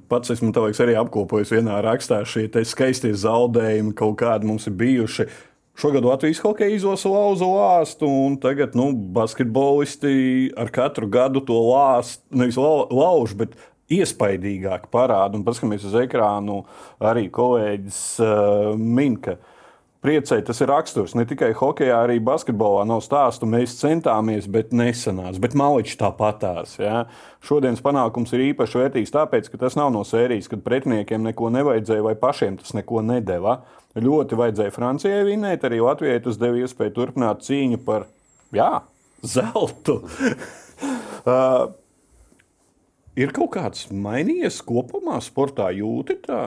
[0.10, 5.30] Pats esmu arī apkopojis vienā rakstā šie skaistie zaudējumi, kaut kādi mums ir bijuši.
[5.80, 12.20] Šogad Latvijas hokeja izlase lauza lāstu, un tagad nu, basketbolisti ar katru gadu to lāstu
[12.32, 13.56] nevis lauž, bet
[13.92, 15.38] iespaidīgāk parāda.
[15.38, 16.64] Un paskatāmies uz ekrānu,
[17.04, 19.38] arī kolēģis uh, min, ka
[20.06, 21.16] priecē tas ir raksturs.
[21.18, 23.50] Ne tikai hokeja, arī basketbolā nav stāstu.
[23.50, 25.42] Mēs centāmies, bet nesanāca.
[25.42, 26.78] Bet maličs tāpatās.
[26.82, 27.06] Ja?
[27.46, 32.10] Šodienas panākums ir īpaši vērtīgs tāpēc, ka tas nav no sērijas, kad pretiniekiem neko nevajadzēja
[32.10, 33.60] vai pašiem tas neko nedeva.
[33.96, 38.10] Ļoti vajadzēja Francijai vinēt, arī Latvijai tas deva iespēju turpināt cīņu par
[38.54, 38.74] jā,
[39.24, 40.02] zeltu.
[41.24, 41.70] uh,
[43.16, 46.40] Ir kaut kāds mainījies kopumā sportā, jūti tā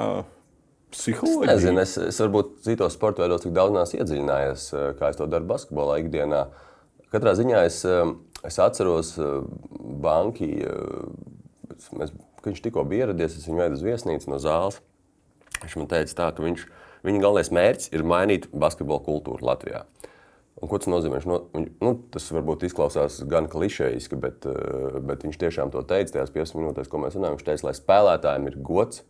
[0.92, 1.54] psiholoģija?
[1.54, 5.16] Es nezinu, es, es varbūt citos sporta veidos tik daudz neesmu iedziļinājies, eh, kā es
[5.16, 6.42] to daru basketbolā ikdienā.
[7.12, 8.12] Katrā ziņā es, eh,
[8.44, 9.38] es atceros eh,
[10.04, 10.50] banki,
[11.96, 14.83] mēs, kad viņš tikko bija ieradies, es viņu veidu uz viesnīcu no zāles.
[15.62, 16.66] Viņš man teica tā, ka viņš,
[17.09, 19.87] viņa galvenais mērķis ir mainīt basketbola kultūru Latvijā.
[20.59, 21.21] Un ko tas nozīmē?
[21.29, 26.35] No, nu, tas varbūt izklausās gan klišejiski, bet, eh, bet viņš tiešām to teica tajās
[26.35, 27.38] 15 minūtēs, ko mēs runājam.
[27.38, 29.05] Viņš teica, lai spēlētājiem ir gods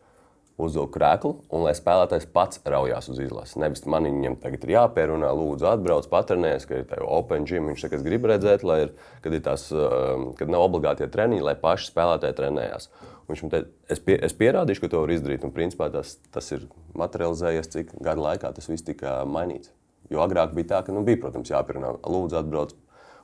[0.58, 3.61] uzvilkt krēslu un lai spēlētājs pats raujās uz izlasi.
[3.62, 7.70] Nevis man viņam tagad ir jāpierunā, lūdzu, atbrauc, patrenēs, ka ir tā open gym.
[7.70, 11.46] Viņš saka, es gribu redzēt, lai ir, kad, ir tās, eh, kad nav obligāti treniņi,
[11.46, 12.90] lai paši spēlētāji trenējās.
[13.24, 15.48] Un viņš man teica, es, pie, es pierādīšu, ka to var izdarīt.
[15.48, 19.77] Un principā tas, tas ir materializējies, cik gadu laikā tas viss tika mainīts.
[20.12, 22.74] Jo agrāk bija tā, ka nu, bija, protams, jāpierunā, lūdzu, atbrauc,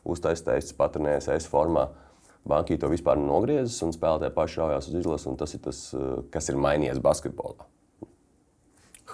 [0.05, 1.89] uztaisīties, patrenējies, es formā.
[2.45, 5.37] Banki to vispār nogriezis un spēlētāji paši raujās uz izlasi.
[5.41, 7.65] Tas ir tas, eh, kas ir mainījies basketbolā.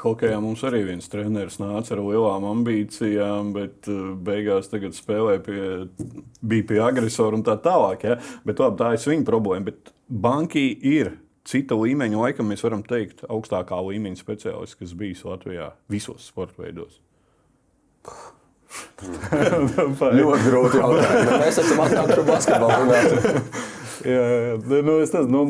[0.00, 5.88] Hokejā mums arī viens treneris nāca ar lielām ambīcijām, bet eh, beigās spēlēja pie,
[6.42, 8.04] bija pie agresora un tā tālāk.
[8.08, 8.16] Ja?
[8.44, 9.64] Bet, labi, tā ir viņa problēma.
[9.70, 15.72] Bet banki ir cita līmeņa, laikam mēs varam teikt, augstākā līmeņa speciālists, kas bijis Latvijā
[15.88, 16.98] visos sporta veidos.
[19.00, 21.36] Ļoti grūti jautājumi.
[21.42, 22.96] Mēs esam atnākuši basketbolu.
[24.04, 24.58] jā, jā.
[24.60, 25.40] Nu, nezinu, nu,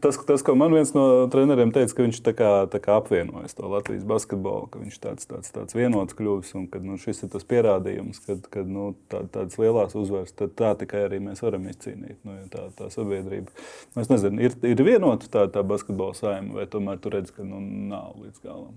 [0.00, 3.56] tas, tas, ko man viens no treneriem teica, ka viņš tā kā, tā kā apvienojas
[3.56, 7.32] to Latvijas basketbolu, ka viņš tāds, tāds, tāds vienots kļūs un ka nu, šis ir
[7.36, 11.68] tas pierādījums, ka kad, nu, tā, tādas lielās uzvaras, tad tā tikai arī mēs varam
[11.70, 12.18] izcīnīt.
[12.26, 13.52] Nu, tā, tā sabiedrība.
[13.94, 17.46] Nu, es nezinu, ir, ir vienota tā, tā basketbola saima vai tomēr tu redz, ka
[17.46, 17.60] nu,
[17.92, 18.76] nav līdz galam.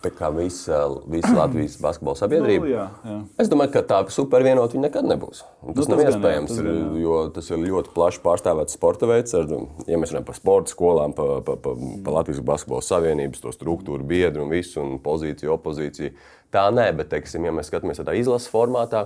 [0.00, 0.78] Visa,
[1.12, 2.64] visa Latvijas basketbola sabiedrība.
[2.64, 3.16] Nu, jā, jā.
[3.42, 5.42] Es domāju, ka tā supervienota viņa nekad nebūs.
[5.60, 6.86] Un tas Nu, nav gan jā, iespējams, tas ir, jā.
[7.02, 9.36] jo tas ir ļoti plaši pārstāvēts sporta veids.
[9.36, 9.46] Ar,
[9.84, 14.06] ja mēs runājam par sporta skolām, par pa, pa, pa Latvijas basketbola savienības, to struktūru,
[14.08, 16.14] biedru un visu, un pozīciju, opozīciju.
[16.50, 19.04] Tā nē, bet, teiksim, ja mēs skatāmies tādā izlases formātā,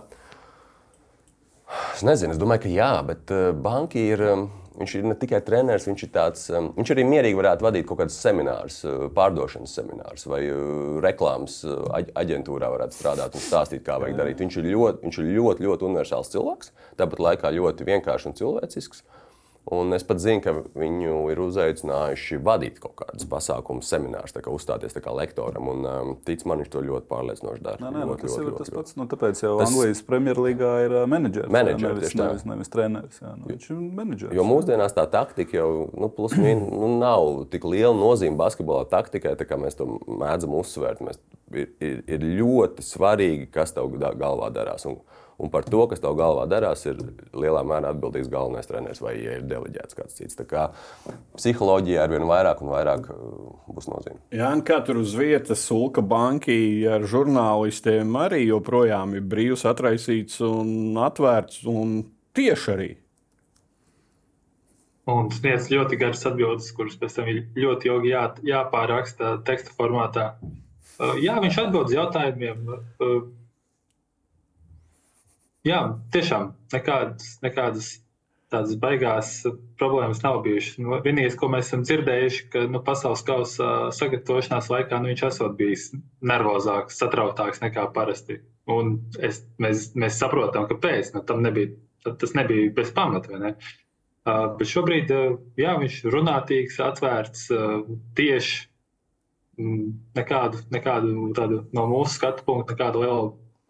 [1.90, 4.28] es nezinu, es domāju, ka jā, bet uh, banki ir.
[4.34, 6.44] Um, Viņš ir ne tikai treneris, viņš ir tāds.
[6.50, 11.60] Um, viņš arī mierīgi varētu vadīt kaut kādus seminārus, uh, pārdošanas seminārus vai uh, reklāmas
[11.62, 14.42] uh, aģ- aģentūrā varētu strādāt un stāstīt, kā vajag darīt.
[14.42, 19.04] Viņš ir ļoti, viņš ir ļoti, ļoti universāls cilvēks, tāpat laikā ļoti vienkāršs un cilvēcisks.
[19.72, 24.92] Un es pat zinu, ka viņu ir uzaicinājuši vadīt kaut kādus pasākumus, seminārus, kā uzstāties
[24.92, 25.70] tā kā lektoram.
[25.72, 27.80] Un, um, tic man, viņš to ļoti pārliecinoši dara.
[27.80, 28.76] Nē, nē, nu, Ļoti, tas ļoti, jau ir tas ļoti.
[28.76, 28.96] pats.
[29.00, 31.48] Nu, tāpēc jau Tas- Anglijas Premjerlīgā ir ā, menedžeris.
[31.48, 33.22] jā, Menedžeris, nevis, nevis, nevis treneris.
[33.24, 34.36] Jā, nu, viņš ir menedžeris.
[34.36, 39.32] Jo mūsdienās tā taktika jau nu, plus, min, nu, nav tik liela nozīme basketbola taktikai,
[39.40, 41.00] tā kā mēs to mēdzam uzsvērt.
[41.08, 41.16] Mēs,
[41.56, 44.84] ir, ir, ir ļoti svarīgi, kas tev galvā darās.
[44.84, 45.00] Un,
[45.38, 47.00] un par to, kas tev galvā darās, ir
[47.34, 50.38] lielā mērā atbildīgs galvenais treneris vai ja ir deleģēts kāds cits.
[50.38, 50.64] Tā kā
[51.36, 54.20] psiholoģija ar vien vairāk un vairāk uh, būs nozīme.
[54.34, 56.56] Jā, un kā tur uz vietas Sulka banki
[56.90, 61.64] ar žurnālistiem arī joprojām ir brīvs, atraisīts un atvērts.
[61.70, 62.02] Un
[62.34, 62.90] tieši arī.
[65.10, 70.30] un sniedz ļoti garas atbildes, kuras pēc tam ir ļoti ilgi jā, jāpāraksta teksta formātā.
[70.94, 72.68] Uh, Jā, viņš atbild uz jautājumiem.
[75.64, 75.80] Jā,
[76.12, 77.92] tiešām nekādas, nekādas
[78.54, 79.30] tādas baigās
[79.80, 80.78] problēmas nav bijušas.
[80.82, 85.56] Nu, vienīgais, ko mēs esam dzirdējuši, ka nu, pasaules kausa sagatavošanās laikā nu, viņš esot
[85.58, 85.88] bijis
[86.24, 88.40] nervozāks, satrauktāks nekā parasti.
[88.70, 91.14] Un es, mēs, mēs saprotam, kāpēc.
[91.16, 91.72] Nu, nebija,
[92.06, 93.40] tas nebija bez pamata.
[93.40, 93.54] ne?
[94.24, 97.82] Uh, bet šobrīd uh, jā, viņš ir runātīgs, atvērts, uh,
[98.16, 98.62] tieši
[99.60, 103.26] mm, nekādu, nekādu tādu, no mūsu skatu punkta, nekādu lielu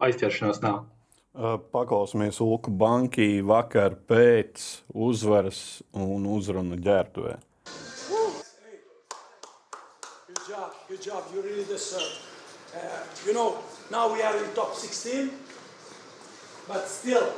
[0.07, 0.85] aizķeršanos nav.
[1.35, 4.61] Paklausīsimies Sulka banki vakar pēc
[4.95, 7.35] uzvaras un uzrunu ģērbtuvē.
[10.87, 11.23] Good job.
[11.33, 12.13] You really deserve.
[12.73, 12.79] Uh,
[13.25, 13.57] you know,
[13.91, 15.31] now we are in top 16,
[16.67, 17.33] but still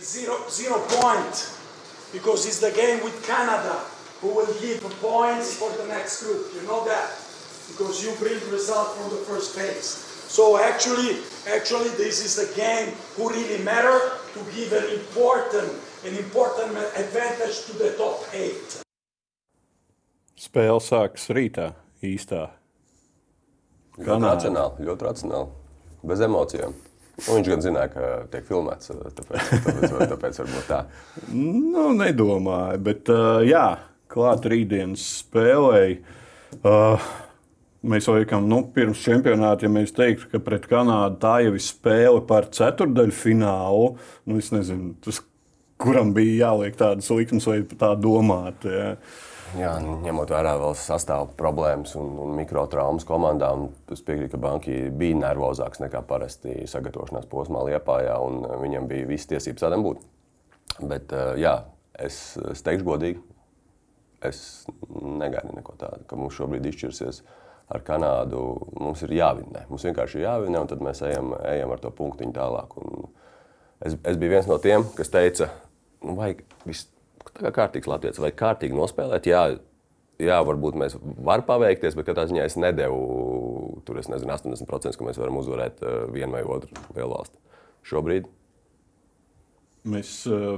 [0.00, 1.50] zero zero point
[2.12, 3.80] because it's the game with Canada
[4.20, 6.46] who will give points for the next group.
[6.54, 7.10] You know that
[7.68, 10.13] because you bring result from the first phase.
[10.34, 15.70] So actually, actually, this is the game who really matter to give an important,
[16.04, 18.82] an important advantage to the top eight.
[20.34, 21.68] Spēle sākas rītā
[22.02, 22.48] īstā.
[23.94, 24.32] Kanāda.
[24.32, 25.54] racionāli, ļoti racionāli,
[26.02, 26.74] bez emocijām.
[27.14, 30.80] Nu, viņš gan zināja, ka tiek filmēts, tāpēc, tāpēc, tāpēc varbūt tā.
[31.30, 33.68] Nu, nedomāju, bet uh, jā,
[34.10, 36.00] klāt rītdienas spēlēji.
[36.58, 37.06] Uh,
[37.84, 42.24] mēs laikam, nu, pirms čempionāta, ja mēs teiktu, ka pret Kanādu tā jau ir spēle
[42.28, 43.94] par ceturdaļu finālu,
[44.28, 45.20] nu, es nezinu, tas,
[45.80, 48.66] kuram bija jāliek tādas likmes vai tā domāt.
[48.68, 48.96] Jā.
[49.54, 54.78] Jā, ņemot vērā vēl sastāvu problēmas un, un mikrotraumas komandā, un es piekrītu, ka banki
[54.90, 60.02] bija nervozāks nekā parasti sagatavošanās posmā Liepājā, un uh, viņam bija visas tiesības tādam būt.
[60.80, 61.54] Bet, uh, jā,
[62.02, 62.18] es,
[62.50, 63.22] es teikšu godīgi,
[64.26, 64.42] es
[64.90, 67.22] negaidu neko tādu, ka mums šobrīd izšķirsies
[67.72, 68.42] ar Kanādu.
[68.80, 72.34] Mums ir jāvinē, mums vienkārši ir jāvinē, un tad mēs ejam, ejam ar to punktiņu
[72.36, 72.76] tālāk.
[72.80, 73.06] Un
[73.80, 75.50] es, es biju viens no tiem, kas teica,
[76.04, 76.90] nu, vajag viss
[77.34, 79.26] kā kārtīgs latviečs, vai kārtīgi nospēlēt.
[79.30, 79.42] Jā,
[80.22, 85.08] jā, varbūt mēs varam paveikties, bet katrā ziņā es nedevu tur, es nezinu, 80%, ka
[85.08, 87.40] mēs varam uzvarēt eh, vienu vai otru lielu valsti.
[87.84, 88.28] Šobrīd
[89.84, 90.56] Mēs uh,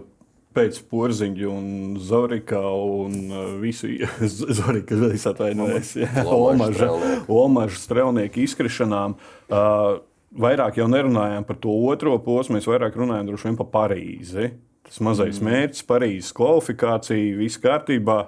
[0.57, 1.71] pēc porziņa un
[2.03, 3.92] Zorika un uh, visu
[4.59, 9.19] Zorika, es atvainojos, Olmaža strelnieku izkrišanām.
[9.47, 9.99] Uh,
[10.37, 14.51] vairāk jau nerunājām par to otro posmu, mēs vairāk runājām droši vien par Parīzi.
[14.87, 15.49] Tas mazais mm.
[15.51, 18.21] mērķis, Parīzes kvalifikācija, viss kārtībā.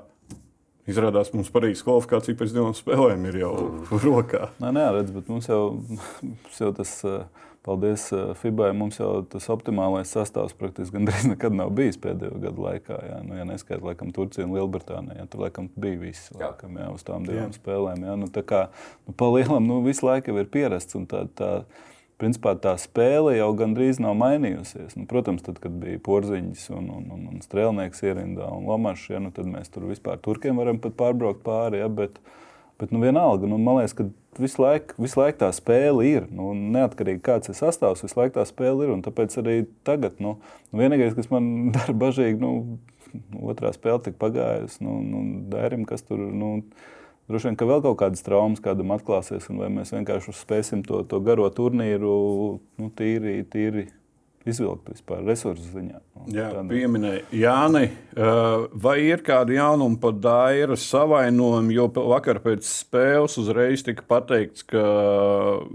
[0.89, 4.01] Izrādās, mums Parīzes kvalifikācija pēc divām spēlēm ir jau mm.
[4.05, 4.49] rokā.
[4.63, 5.63] Nē, nē, redz, bet mums jau,
[6.31, 11.57] mums jau tas, eh, paldies eh, FIBA, mums jau tas optimālais sastāvs praktiski gandrīz nekad
[11.57, 13.01] nav bijis pēdējo gadu laikā.
[13.11, 13.19] Jā.
[13.27, 17.07] Nu, ja neskaidrs, laikam, Turcija un Lielbritānija, jā, tur laikam bija viss laikam, jā, uz
[17.07, 17.59] tām divām jā.
[17.59, 18.09] spēlēm.
[18.09, 18.17] Jā.
[18.21, 18.65] Nu, tā kā
[19.07, 20.99] nu, pa lielam nu, visu laiku jau ir pierasts.
[20.99, 21.53] un Tā, tā,
[22.21, 24.97] principā tā spēle jau gandrīz nav mainījusies.
[24.99, 29.23] Nu, protams, tad, kad bija porziņš un, un, un, un strēlnieks ierindā un lomašs, ja,
[29.23, 31.81] nu, tad mēs tur vispār turkiem varam pat pārbraukt pāri.
[31.83, 32.19] Ja, bet,
[32.79, 34.07] bet nu, vienalga, nu, man liekas, ka
[34.39, 36.29] visu laiku, visu laiku tā spēle ir.
[36.35, 38.95] Nu, neatkarīgi kāds ir sastāvs, visu laiku tā spēle ir.
[39.05, 40.37] Tāpēc arī tagad nu,
[40.71, 42.79] nu, vienīgais, kas man dara bažīgi, nu,
[43.51, 44.83] otrā spēle tika pagājusi.
[44.87, 46.23] Nu, nu, Dērim, kas tur.
[46.23, 46.59] Nu,
[47.29, 51.03] Droši vien, ka vēl kaut kādas traumas kādam atklāsies, un vai mēs vienkārši spēsim to,
[51.05, 52.13] to garo turnīru
[52.81, 53.83] nu, tīri, tīri
[54.51, 56.01] izvilkt vispār resursu ziņā.
[56.35, 57.85] Jā, pieminēja Jāni,
[58.83, 64.83] vai ir kādi jaunumi par Dairu savainojumu, jo vakar pēc spēles uzreiz tika pateikts, ka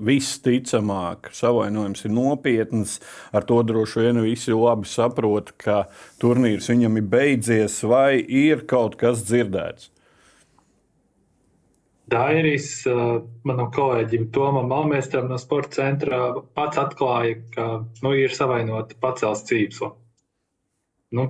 [0.10, 3.00] visticamāk savainojums ir nopietns.
[3.34, 5.86] Ar to droši vien visi labi saprot, ka
[6.22, 9.93] turnīrs viņam ir beidzies, vai ir kaut kas dzirdēts.
[12.14, 12.68] Dairis,
[13.48, 16.20] manam kolēģim Tomam Malmēstram no sporta centra,
[16.54, 17.68] pats atklāja, ka
[18.06, 19.90] nu, ir savainota pacels cīpsla.
[21.18, 21.28] Nu,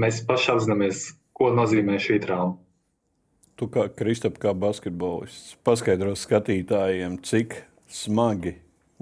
[0.00, 2.58] mēs paši apzināmies, ko nozīmē šī trauma.
[3.60, 7.58] Tu kā Kristap, kā basketbolists, paskaidro skatītājiem, cik
[7.90, 8.54] smagi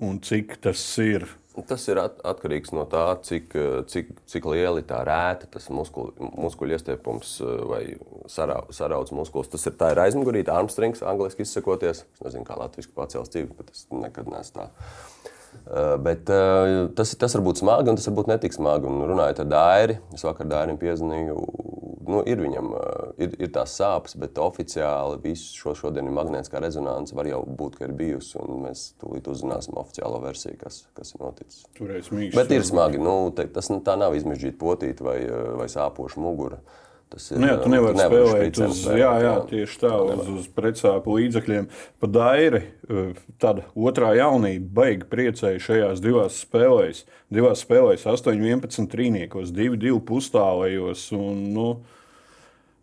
[0.03, 1.29] un cik tas ir
[1.67, 3.55] Tas ir at, atkarīgs no tā, cik,
[3.91, 7.83] cik, cik liela ir tā rēta, tas muskuļu, muskuļu iestiepums eh, vai
[8.31, 9.51] saraudzes muskulis.
[9.51, 12.05] Tas ir, ir aizmugurīte, armstrings, angļuiski izsakoties.
[12.05, 14.69] Es nezinu, kā latviešu pacels dzīvi, bet es nekad neesmu tā.
[15.69, 18.89] Uh, bet uh, tas, tas var būt smagi, un tas var būt netik smagi.
[18.89, 21.37] Un runājot ar Dairi, es vakar Dairim piezvanīju
[22.09, 22.71] nu, ir viņam
[23.21, 27.15] ir, ir tās sāpes, bet oficiāli visu šo šodien ir magnētiskā rezonance.
[27.17, 31.65] Var jau būt, ka ir bijusi, mēs tūlīt uzzināsim oficiālo versiju, kas, kas ir noticis.
[31.79, 32.39] Turēs mīksts.
[32.39, 33.01] Bet ir smagi.
[33.03, 35.19] Nu, te, tas nu, tā nav izmežģīta potīta vai,
[35.61, 36.63] vai sāpoša mugura.
[37.09, 37.41] Tas ir.
[37.41, 41.15] Nu, jā, tu nevari nevar spēlēt uz, spēlēt, jā, jā, tieši tā, uz, uz pretsāpu
[41.17, 41.69] līdzekļiem.
[42.03, 42.63] Pa dairi,
[43.41, 47.07] tāda otrā jaunība, baigi priecēja šajās divās spēlēs.
[47.33, 51.09] Divās spēlēs 8, 11 trīniekos, 2, 2 pustālējos.
[51.17, 51.71] Un, nu,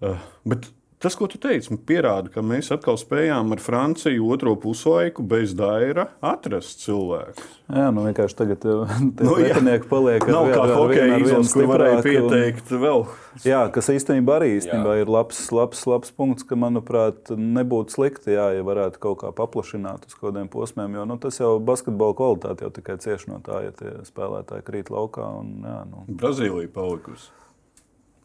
[0.03, 0.65] Uh, bet
[0.99, 6.09] tas, ko tu teici, pierāda, ka mēs atkal spējām ar Franciju otro puslaiku bez daira
[6.23, 7.43] atrast cilvēku.
[7.65, 12.73] Jā, nu vienkārši tagad eh, nu, pretinieki paliek vienu no hokeja izlases, kur varēja pieteikt
[12.75, 13.05] un, vēl.
[13.45, 18.51] Jā, kas īstenībā arī īstenībā ir labs, labs, labs punkts, ka, manuprāt, nebūtu slikti, jā,
[18.57, 22.67] ja varētu kaut kā paplašināt uz kaut kādiem posmiem, jo nu, tas jau basketbola kvalitāte
[22.67, 25.31] jau tikai cieš no tā, ja tie spēlētāji krīt laukā.
[25.41, 26.05] Un, jā, nu.
[26.21, 27.33] Brazīlija palikusi.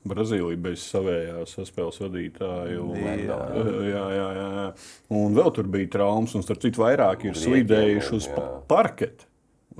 [0.09, 2.77] Brazīlija bez savējās saspēles vadītāja.
[2.97, 3.39] Jā.
[3.85, 4.69] Jā, jā, jā.
[5.13, 8.47] un vēl tur bija traumas, un starp citu vairāk ir slīdējuši uz jā.
[8.71, 9.29] parketa.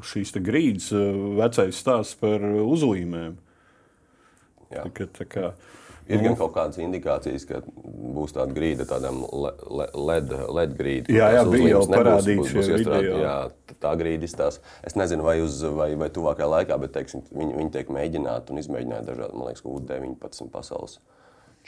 [0.01, 0.91] Šīs grīdas
[1.37, 3.35] vecais stāsts par uzlīmēm.
[4.71, 4.85] Jā.
[4.87, 5.49] Tā, tā kā,
[6.09, 11.13] Ir gan kaut kādas indikācijas, ka būs tāda grīda, tādam LED, LED grīda.
[11.15, 13.21] Jā, jā bija jau parādīts šie video.
[13.21, 13.35] Jā,
[13.83, 14.65] tā grīda izstāsta.
[14.87, 18.63] Es nezinu, vai, uz, vai, vai tuvākajā laikā, bet teiksim, viņi, viņi tiek mēģināti un
[18.63, 20.99] izmēģināti dažādi, man liekas, U-19 pasaules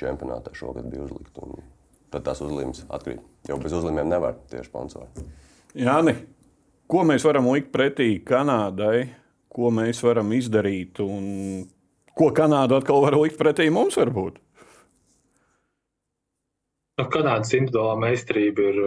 [0.00, 1.38] čempionātā šogad bija uzlikt.
[2.12, 3.22] Tad tās uzlīmes atkrīt.
[3.48, 5.26] Jo bez uzlīmēm nevar tieši sponsori.
[5.78, 6.16] Jāni,
[6.90, 9.06] ko mēs varam likt pretī Kanādai?
[9.52, 11.00] Ko mēs varam izdarīt?
[11.04, 11.64] Un
[12.18, 13.96] Ko Kanāda atkal var likt pretī mums?
[14.00, 14.40] Varbūt?
[17.00, 18.80] Nu, Kanādas individuālā meistarība ir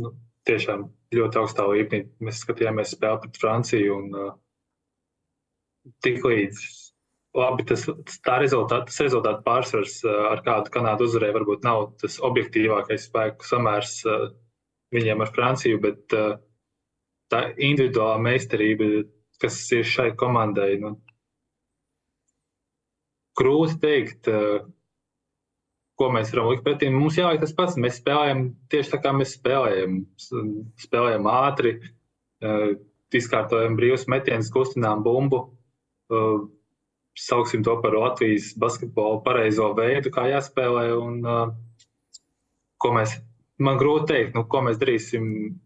[0.00, 0.12] nu,
[0.48, 2.06] tiešām ļoti augstā līmenī.
[2.24, 4.32] Mēs skatījāmies spēli pret Franciju un uh,
[6.04, 6.64] tik līdz
[7.36, 7.84] labi, tas,
[8.24, 13.46] tā rezultāta, tas rezultāta pārsvars, uh, ar kādu Kanādu uzvarēja, varbūt nav tas objektīvākais spēku
[13.46, 14.30] samērs uh,
[14.96, 16.38] viņiem ar Franciju, bet uh,
[17.32, 19.04] tā individuālā meistarība,
[19.42, 20.96] kas ir šai komandai, nu,
[23.36, 24.64] grūti pateikt, eh,
[25.96, 26.90] ko mēs varam likt pretī.
[26.92, 27.76] Mums jāliek tas pats.
[27.76, 30.04] Mēs spēlējam tieši tā, kā mēs spēlējam.
[30.84, 31.80] Spēlējam ātri,
[32.42, 32.74] eh,
[33.12, 35.56] izkārtojam brīvus metienus, kustinām bumbu.
[36.10, 36.46] Eh,
[37.16, 41.00] sauksim to par Latvijas basketbolu pareizo veidu, kā jāspēlē.
[41.00, 41.22] Un,
[42.78, 43.16] ko mēs,
[43.58, 45.56] man grūti pateikt, nu, ko mēs darīsim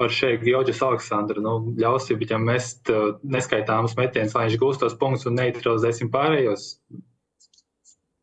[0.00, 1.40] ar šeit Georgijas Aleksandru.
[1.40, 2.90] Nu, ļausim viņam mest
[3.22, 6.80] neskaitāmus metienus, lai viņš gūstos punktus un neutralizēsim pārējos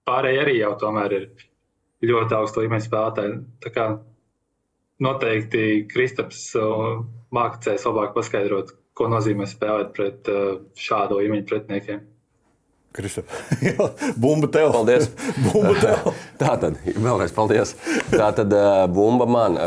[0.09, 1.27] pārējie arī jau tomēr ir
[2.03, 3.35] ļoti augsta līmeņa spēlētāji.
[3.63, 3.89] Tā kā
[5.03, 6.49] noteikti Kristaps
[7.33, 12.03] mākslinieks labāk paskaidrot, ko nozīmē spēlēt pret uh, šādu līmeņu pretiniekiem.
[14.21, 14.69] bumba tev.
[14.75, 15.07] Paldies.
[15.47, 16.11] bumba tev.
[16.41, 17.73] Tā tad, vēlreiz paldies.
[18.11, 19.57] Tā tad, uh, bumba man.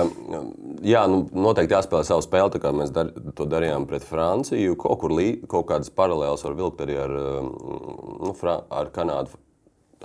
[0.87, 4.77] Jā, nu, noteikti jāspēlē savu spēli, tā kā mēs dar, to darījām pret Franciju.
[4.79, 5.17] Kaut, kur
[5.51, 9.35] kaut kādas paralēlas var vilkt arī ar, nu, ar Kanādu.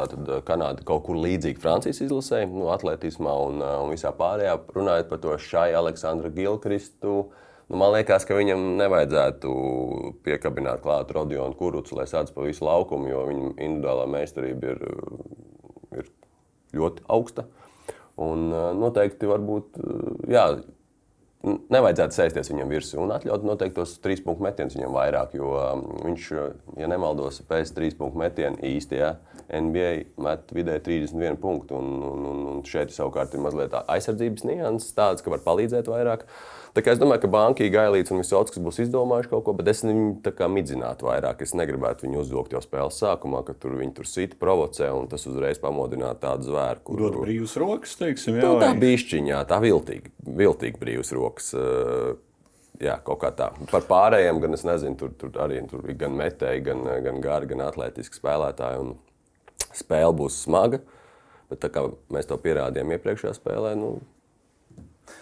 [0.02, 4.58] Tātad eh, Kanāda kaut kur līdzīga Francijas izlasē, nu, atletismā un, eh, un visā pārējā.
[4.76, 7.16] Runājot par to šai Aleksandru Gilkristu,
[7.70, 9.54] nu, man liekas, ka viņam nevajadzētu
[10.26, 14.86] piekabināt klāt Rodionu Kurucu, lai sāc pa visu laukumu, jo viņa individuālā meistarība ir,
[16.02, 16.12] ir
[16.82, 17.46] ļoti augsta.
[18.22, 19.82] Un eh, noteikti varbūt,
[20.32, 20.48] jā,
[21.44, 25.36] nevajadzētu sēsties viņam virsū un atļaut noteikti tos trīs punktu metienus viņam vairāk.
[25.38, 26.30] Jo um, viņš,
[26.78, 29.16] ja nemaldos, pēc trīs punktu metiena īstajā
[29.52, 31.82] NBA met vidēji 31 punktu.
[31.82, 36.28] Un, un, un, un šeit savukārt ir mazliet aizsardzības nianses, tādas, ka var palīdzēt vairāk.
[36.72, 39.82] Tā kā es domāju, ka Banka, Gailīts un Visotskas būs izdomājuši kaut ko, bet es
[39.84, 41.42] viņu tā kā midzinātu vairāk.
[41.44, 45.28] Es negribētu viņu uzvilkt jau spēles sākumā, ka tur viņi tur sita, provocē un tas
[45.28, 46.84] uzreiz pamodinātu tādu zvēru.
[46.88, 48.62] Kur, Dod brīvas rokas, teiksim, jā, jā.
[48.64, 51.31] tā bišķiņā, tā viltīgi, viltīgi brīvas rokas.
[51.56, 52.20] Uh,
[52.82, 53.52] Jā, kaut kā tā.
[53.70, 57.46] Par pārējiem gan es nezinu, tur, tur arī tur ir gan metēji, gan, gan gari,
[57.52, 58.80] gan atletiski spēlētāji.
[58.82, 60.80] Un spēle būs smaga,
[61.52, 64.00] bet tā kā mēs to pierādījām iepriekšējā spēlē, nu,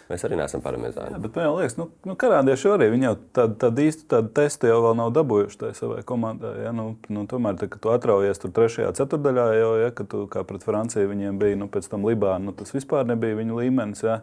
[0.10, 1.14] Mēs arī neesam paramēzāni.
[1.14, 4.94] Jā, bet man liekas, nu, nu kanādieši arī jau tādu, tādu īstu tādu testu jau
[4.98, 6.56] nav dabūjuši tajā savai komandai.
[6.64, 6.74] Ja?
[6.76, 10.66] Nu, nu, tomēr, tā, kad tu atraujies tur trešajā ceturdaļā, jau ja, tu, kā pret
[10.66, 14.06] Franciju viņiem bija, nu, pēc tam Libāna, nu, tas vispār nebija viņu līmenis.
[14.06, 14.20] Ja?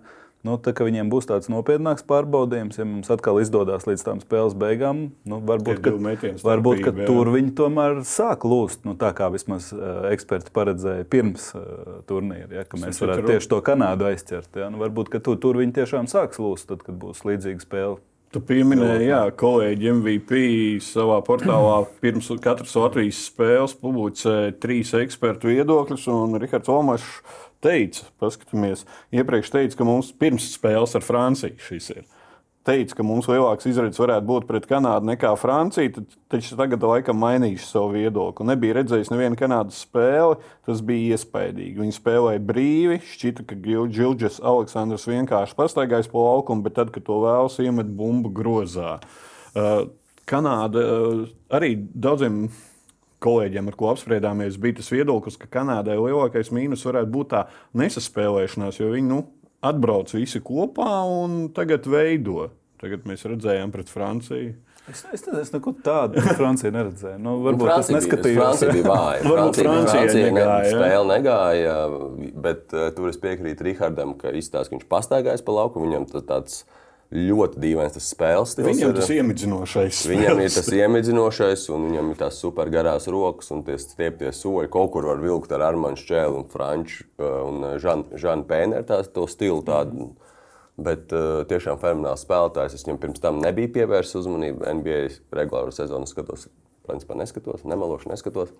[0.47, 5.09] Nu, tā, viņiem būs tāds nopietnāks pārbaudījums, ja mums atkal izdodas līdz tam spēles beigām.
[5.27, 5.95] Nu, varbūt ka,
[6.47, 8.85] varbūt ka tur viņi tomēr sāk lūst.
[8.87, 13.51] Nu, tā kā vismaz uh, eksperti paredzēja pirms uh, turnīra, ja, ka mēs varētu tieši
[13.51, 14.53] to Kanādu aizķert.
[14.63, 14.71] Ja.
[14.71, 17.99] Nu, varbūt ka tur, tur viņi tiešām sāks lūst, tad, kad būs līdzīga spēle.
[18.35, 20.39] Tu pieminēji, jā, kolēģi MVP
[20.85, 27.37] savā portālā pirms katras Latvijas spēles publicēja trīs ekspertu viedokļus, un Rihards Omašs
[27.67, 32.05] teica, paskatāmies, iepriekš teica, ka mums pirms spēles ar Franciju šis ir.
[32.67, 37.21] Teica, ka mums lielāks izredzes varētu būt pret Kanādu nekā Francija, tad, taču tagad laikam
[37.23, 38.47] mainīšu savu viedokli.
[38.49, 41.79] Nebija redzējis nevienu Kanādas spēli, tas bija iespaidīgi.
[41.79, 47.21] Viņi spēlēja brīvi, šķita, ka Gilģis Aleksandrs vienkārši pastaigājis pa laukumu, bet tad, kad to
[47.23, 48.97] vēlas, iemet bumbu grozā.
[49.55, 49.87] Uh,
[50.27, 51.23] Kanāda uh,
[51.55, 52.49] arī daudziem
[53.27, 57.47] kolēģiem, ar ko apspriedāmies, bija tas viedoklis, ka Kanādai lielākais mīnus varētu būt tā
[57.79, 59.25] nesaspēlēšanās, jo viņi nu,
[59.67, 62.51] atbrauc visi kopā un tagad veido.
[62.81, 64.55] Tagad mēs redzējām pret Franciju.
[64.87, 67.19] Es, es, es neko tādu Francijā neredzēju.
[67.19, 68.37] Nu, varbūt tas neskatījās.
[68.39, 69.23] Francija bija vāja.
[69.33, 71.73] Varbūt Francija, Francija negāja, spēle negāja,
[72.45, 75.83] bet uh, tur es piekrītu Rihardam, ka izstāsta, ka viņš pastaigājis pa lauku.
[75.83, 76.61] Viņam tas tāds
[77.15, 78.67] ļoti dīvains tas spēles stils.
[78.67, 78.99] Viņam ir.
[78.99, 80.03] tas iemidzinošais.
[80.11, 84.71] Viņam ir tas iemidzinošais, un viņam ir tās supergarās rokas, un tie stieptie soļi.
[84.73, 89.27] Kaut kur var vilkt ar Armānu Čēlu, un Franču uh, un Žanu Pēneru tās to
[89.31, 89.63] stilu.
[89.67, 90.11] Tādu.
[90.77, 92.75] Bet uh, tiešām fenomenāls spēlētājs.
[92.77, 94.67] Es viņam pirms tam nebiju pievērsis uzmanību.
[94.83, 94.99] NBA
[95.39, 96.51] regulāro sezonu skatos,
[96.89, 98.53] principā neskatos, nemelošu neskatos.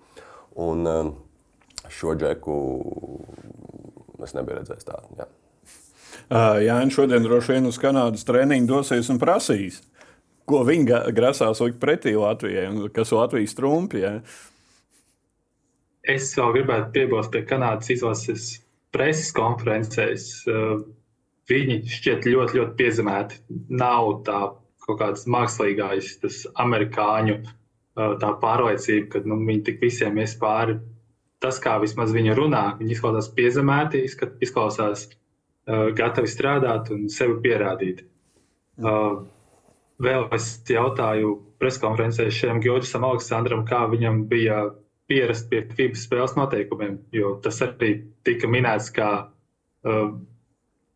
[0.57, 1.11] Un um,
[1.93, 2.55] šo džeku
[4.25, 5.19] es nebiju redzējis tādu.
[5.19, 5.27] Jā.
[6.27, 9.79] Jā, un šodien droši vien uz Kanādas treniņu dosies un prasīs,
[10.47, 14.01] ko viņi grasās likt pretī Latvijai un kas ir Latvijas trumpi.
[14.03, 14.13] Ja?
[16.07, 18.49] Es vēl gribētu piebilst pie Kanādas izlases
[18.95, 20.27] preses konferencēs.
[21.47, 23.39] Viņi šķiet ļoti, ļoti piezemēti.
[23.79, 24.41] Nav tā
[24.87, 27.37] kaut kāds mākslīgais, tas amerikāņu
[27.95, 30.77] tā pārliecība, ka nu, viņi tik visiem ies pāri.
[31.43, 34.03] Tas, kā vismaz viņi runā, viņi izklausās piezemēti,
[34.43, 35.07] izklausās
[35.67, 38.05] gatavi strādāt un sevi pierādīt.
[38.77, 39.25] Uh,
[40.03, 44.67] vēl es jautāju preskonferencē šiem Georgisam Aleksandram, kā viņam bija
[45.07, 47.93] pierast pie FIBA spēles noteikumiem, jo tas arī
[48.27, 50.09] tika minēts kā uh,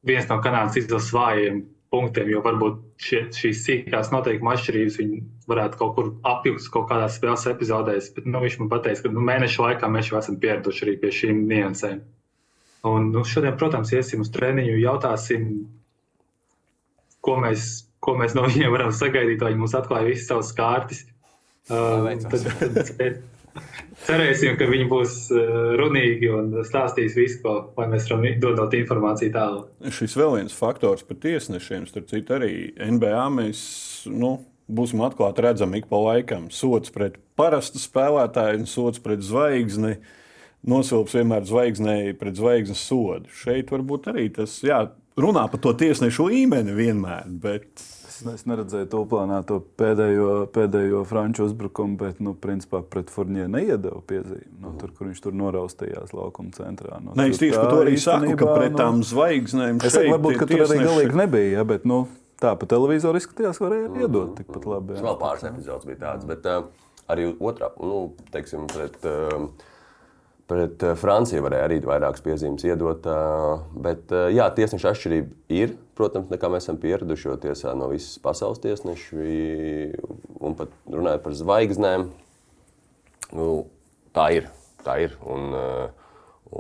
[0.08, 5.20] viens no Kanādas izlases vājiem punktiem, jo varbūt šie, šīs sīkās noteikuma atšķirības viņi
[5.52, 8.12] varētu kaut kur apjūgt kaut kādā spēles epizodēs.
[8.16, 11.12] Bet nu, viņš man teica, ka nu, mēnešu laikā mēs jau esam pieraduši arī pie
[11.18, 12.00] šīm niansēm.
[12.88, 15.50] Un, nu, šodien, protams, iesim uz treniņu, jautāsim,
[17.22, 21.04] ko mēs, ko mēs no viņiem varam sagaidīt, vai viņi mums atklāja visas savas kārtas.
[21.70, 22.48] Uh, tad,
[22.98, 23.20] tad
[24.08, 29.92] cerēsim, ka viņi būs uh, runīgi un stāstīs visu, ko, mēs varam dodot informāciju tālāk.
[30.00, 33.62] Šis vēl viens faktors par tiesnešiem, starp citu, arī NBA mēs
[34.10, 34.40] nu,
[34.72, 36.50] būsim atklāti redzami ik pa laikam.
[36.54, 39.98] Sots pret parastu spēlētāju un sots pret zvaigzni.
[40.68, 43.32] Nosilps vienmēr zvaigznēji pret zvaigznes sodu.
[43.34, 44.84] Šeit varbūt arī tas jā,
[45.18, 47.26] runā par to tiesnešu līmeni vienmēr.
[47.41, 47.68] Bet...
[48.12, 54.03] Es, es neredzēju to plānāto pēdējo, pēdējo franču uzbrukumu, bet, nu, principā pret Furniju neiedeva
[54.05, 54.51] piezīmi.
[54.62, 56.99] Nu, tur, kur viņš tur noraustījās laukuma centrā.
[57.01, 60.38] Nu, Ne, es tieši par to arī saku, ka pret tām zvaigznēm Es saku, varbūt,
[60.38, 62.03] ka tur arī tiesneši- galīgi nebija, ja, bet nu,
[62.41, 64.99] tā pa televizoru izskatījās, varēja iedot tikpat labi.
[64.99, 66.70] Tas vēl pāris epizodes bija tāds, bet uh,
[67.09, 68.03] arī otrā, nu,
[68.38, 69.49] teiksim, pret, uh,
[70.52, 73.08] pret uh, Franciju varēja arī vairākas piezīmes iedot.
[73.08, 77.88] Uh, bet, uh, jā, tiesneša atšķirība ir, protams, nekā mēs esam pieraduši, jo tiesā no
[77.93, 79.24] visas pasaules tiesnešu,
[80.41, 82.08] un pat runājot par zvaigznēm,
[83.39, 83.49] nu,
[84.16, 84.52] tā ir.
[84.82, 85.14] Tā ir.
[85.30, 85.54] Un,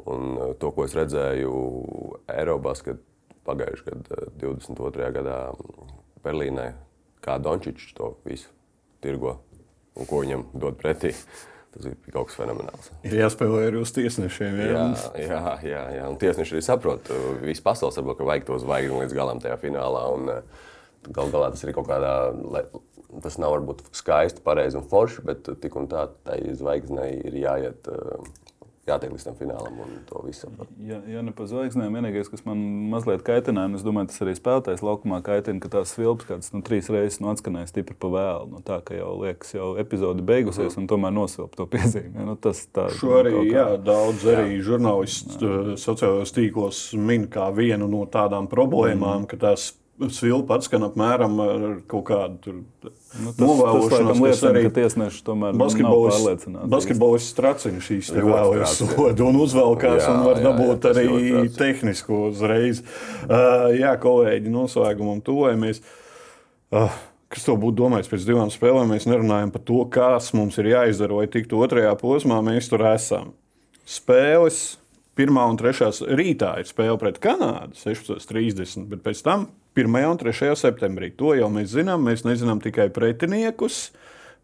[0.05, 0.27] un
[0.61, 1.51] to, ko es redzēju
[2.29, 2.99] Eiropā, kad
[3.49, 5.07] pagājušajā gadā, 22.
[5.17, 5.37] gadā
[6.21, 6.67] Berlīnē,
[7.25, 8.51] kā Dončičs to visu
[9.01, 9.39] tirgo
[9.97, 11.15] un ko viņam dod pretī.
[11.71, 12.89] Tas bija kaut kas fenomenāls.
[13.07, 14.57] Ir jāspēlē arī uz tiesnešiem.
[14.59, 14.71] Jā,
[15.15, 16.09] Jā, jā, jā, jā.
[16.11, 17.07] un tiesneši arī saprot,
[17.45, 20.03] visi pasaules saprot, ka vajag to zvaigzni līdz galam tajā finālā.
[20.17, 20.33] Un,
[21.01, 22.09] Galu galā tas ir kaut kādā,
[22.53, 22.67] lai-
[23.23, 27.87] tas nav varbūt skaisti, pareizi un forši, bet tik un tā tai zvaigznei ir jāiet,
[27.89, 28.27] eh,
[28.89, 30.69] jātiek līdz tam finālam un to saprot.
[30.81, 32.61] Ja, ja ne par zvaigznēm, vienīgais, kas man
[32.91, 36.63] mazliet kaitina, un es domāju, tas arī spēlētājs laukumā kaitina, ka tās svilpes kādas nu,
[36.65, 38.49] trīs reizes nu, atskanēja stipri pa vēlu.
[38.55, 42.15] Nu, tā kā jau liekas, jau epizode beigusies, un tomēr nosilp to piezīmi.
[42.17, 47.27] Ja, nu, tas tā, Šo arī kā- jā, daudz arī žurnālisti uh, sociālajos tīklos min
[47.31, 49.71] kā vienu no tādām problēmām, ka tās
[50.09, 52.57] svilpa atskan apmēram ar kaut kādu tur
[53.11, 55.55] Nu, tas, tas novēlošanos, kas liecina, arī tiesneši tomēr
[57.35, 58.95] tracina šīs te Ļoti vēlēs tracina.
[58.95, 62.81] sodu un uzvelkās Jā, un var jā, jā, dabūt tas arī ļoti tehnisko uzreiz.
[63.27, 65.83] Uh, jā, kolēģi, noslēgumam tuvojamies.
[66.71, 66.99] Uh,
[67.31, 68.89] Kas to būtu domājis pēc divām spēlēm?
[68.91, 72.41] Mēs nerunājam par to, kas mums ir jāizdara, lai tiktu otrajā posmā.
[72.43, 73.29] Mēs tur esam.
[73.87, 74.57] Spēles
[75.15, 79.87] pirmā un trešā rītā ir spēle pret Kanādu 16.30, bet pēc tam 1.
[79.87, 80.51] un 3.
[80.59, 81.13] septembrī.
[81.15, 82.03] To jau mēs zinām.
[82.03, 83.91] Mēs nezinām tikai pretiniekus.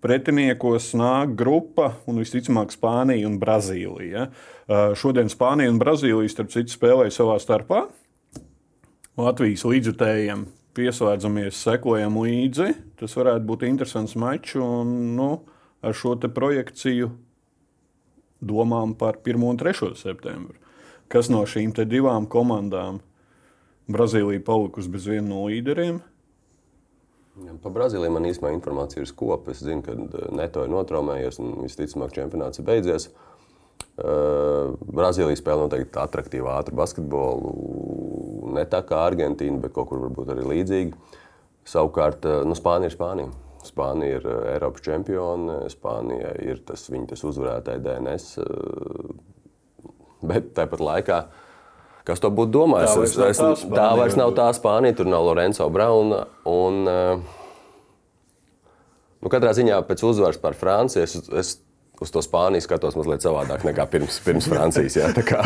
[0.04, 4.28] Pretiniekos nāk grupa un visticamāk Spānija un Brazīlija.
[4.30, 7.88] Uh, Šodien Spānija un Brazīlija starp citu spēlēja savā starpā.
[9.18, 10.46] Latvijas līdzjutējiem
[10.78, 12.70] pieslēdzamies, sekojam līdzi.
[13.02, 14.56] Tas varētu būt interesants mačs.
[14.62, 15.32] Un, nu,
[15.82, 17.10] ar šo projekciju
[18.40, 20.62] domām par 1 un 3 septembri.
[21.12, 23.02] Kas no šīm divām komandām
[23.92, 26.02] Brazīlija palikusi bez viena no līderiem?
[27.64, 29.54] Par Brazīliju man īstenībā informācija ir skopa.
[29.54, 33.12] Es zinu, ka eh, Neto ir notraumējies un visticamāk čempionāts ir beidzies.
[33.98, 37.54] Uh, Brazīlija spēlē noteikti attraktīvu, ātru basketbolu.
[38.54, 40.94] Ne tā kā Argentīna, bet kaut kur varbūt arī līdzīgi.
[41.68, 43.32] Savukārt, eh, nu, Spānija ir Spānija.
[43.68, 48.38] Spānija ir eh, Eiropas čempione, Spānija ir tas viņa tas uzvarētāja DNS.
[48.44, 48.46] eh,
[50.28, 51.18] Bet tāpat laikā,
[52.08, 52.94] kas to būtu domājis?
[52.94, 56.22] Tā vairs Es- es- tā vairs nav tā Spānija, tur nav Lorenzo Brauna.
[56.48, 57.20] Un, eh,
[59.22, 61.58] nu, katrā ziņā pēc uzvaras par Franciju es, es
[62.02, 64.98] uz to Spāniju skatos mazliet savādāk nekā pirms, pirms Francijas.
[65.00, 65.10] Jā.
[65.16, 65.42] Tā, kā,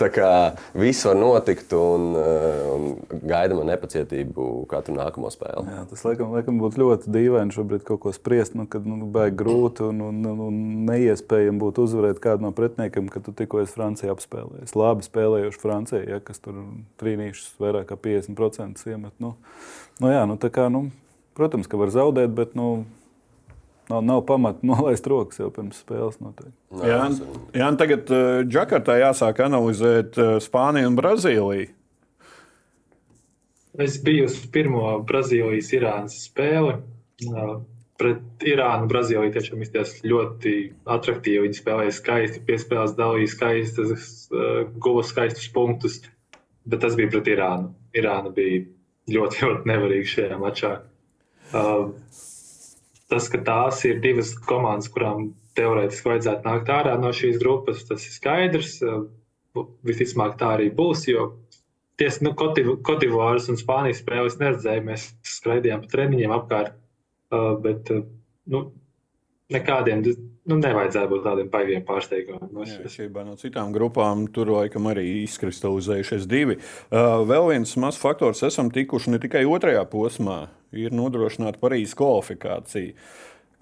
[0.00, 0.30] tā kā
[0.76, 5.64] viss var notikt un, eh, un gaidām ar nepacietību katru nākamo spēli.
[5.70, 9.38] Jā, tas laikam, laikam būtu ļoti dīvaini šobrīd kaut ko spriest, nu, kad nu, baigi
[9.40, 10.58] grūti un, un, un,
[10.90, 14.76] neiespējami būtu uzvarēt kādu no pretiniekiem, kad tu tikko esi Francijā apspēlējis.
[14.78, 16.60] Labi spēlējuši Francijā, ja, kas tur
[17.00, 19.14] trīnīšus vairāk kā 50% iemet.
[19.22, 19.34] Nu,
[20.02, 20.88] nu, jā, nu, kā, nu,
[21.38, 22.84] protams, ka var zaudēt, bet nu,
[23.88, 26.20] nav, nav pamata nolaist rokas jau pirms spēles.
[26.22, 26.56] Noteikti.
[26.84, 27.02] Jā,
[27.56, 31.70] jā tagad uh, Džakartā jāsāk analizēt uh, Spāniju un Brazīliju.
[33.84, 36.76] Es biju uz pirmo Brazīlijas-Irānas spēli.
[37.28, 37.54] Uh,
[37.94, 40.54] Pret Irānu Brazīlija tiešām izskatījās ļoti
[40.90, 41.44] attraktīvi.
[41.44, 44.08] Viņi spēlēja skaisti, piespēlēs, dalīja skaistas,
[44.82, 46.00] guva skaistus punktus.
[46.66, 47.70] Bet tas bija pret Irānu.
[47.94, 48.64] Irāna bija
[49.14, 50.72] ļoti, ļoti nevarīga šajā mačā.
[51.54, 51.92] Uh,
[53.14, 58.04] tas, ka tās ir divas komandas, kurām teorētiski vajadzētu nākt ārā no šīs grupas, tas
[58.08, 58.80] ir skaidrs.
[59.86, 61.06] Visticamāk, tā arī būs.
[61.06, 61.28] Jo
[61.94, 64.82] Tiesa, nu, Kotivāras un Spānijas spēles neredzēju.
[64.88, 65.06] Mēs
[65.36, 66.72] skraidījām pa treniņiem apkārt,
[67.62, 67.92] bet
[68.50, 68.64] nu,
[69.54, 70.02] nekādiem
[70.46, 72.48] nu, nevajadzētu būt tādiem baigiem pārsteigumiem.
[72.52, 76.58] Nu, es- Atšķirībā no citām grupām, tur laikam arī izkristalizējušies divi.
[76.90, 82.92] Uh, vēl viens mazs faktors, esam tikuši ne tikai otrajā posmā, ir nodrošināta Parīzes kvalifikācija.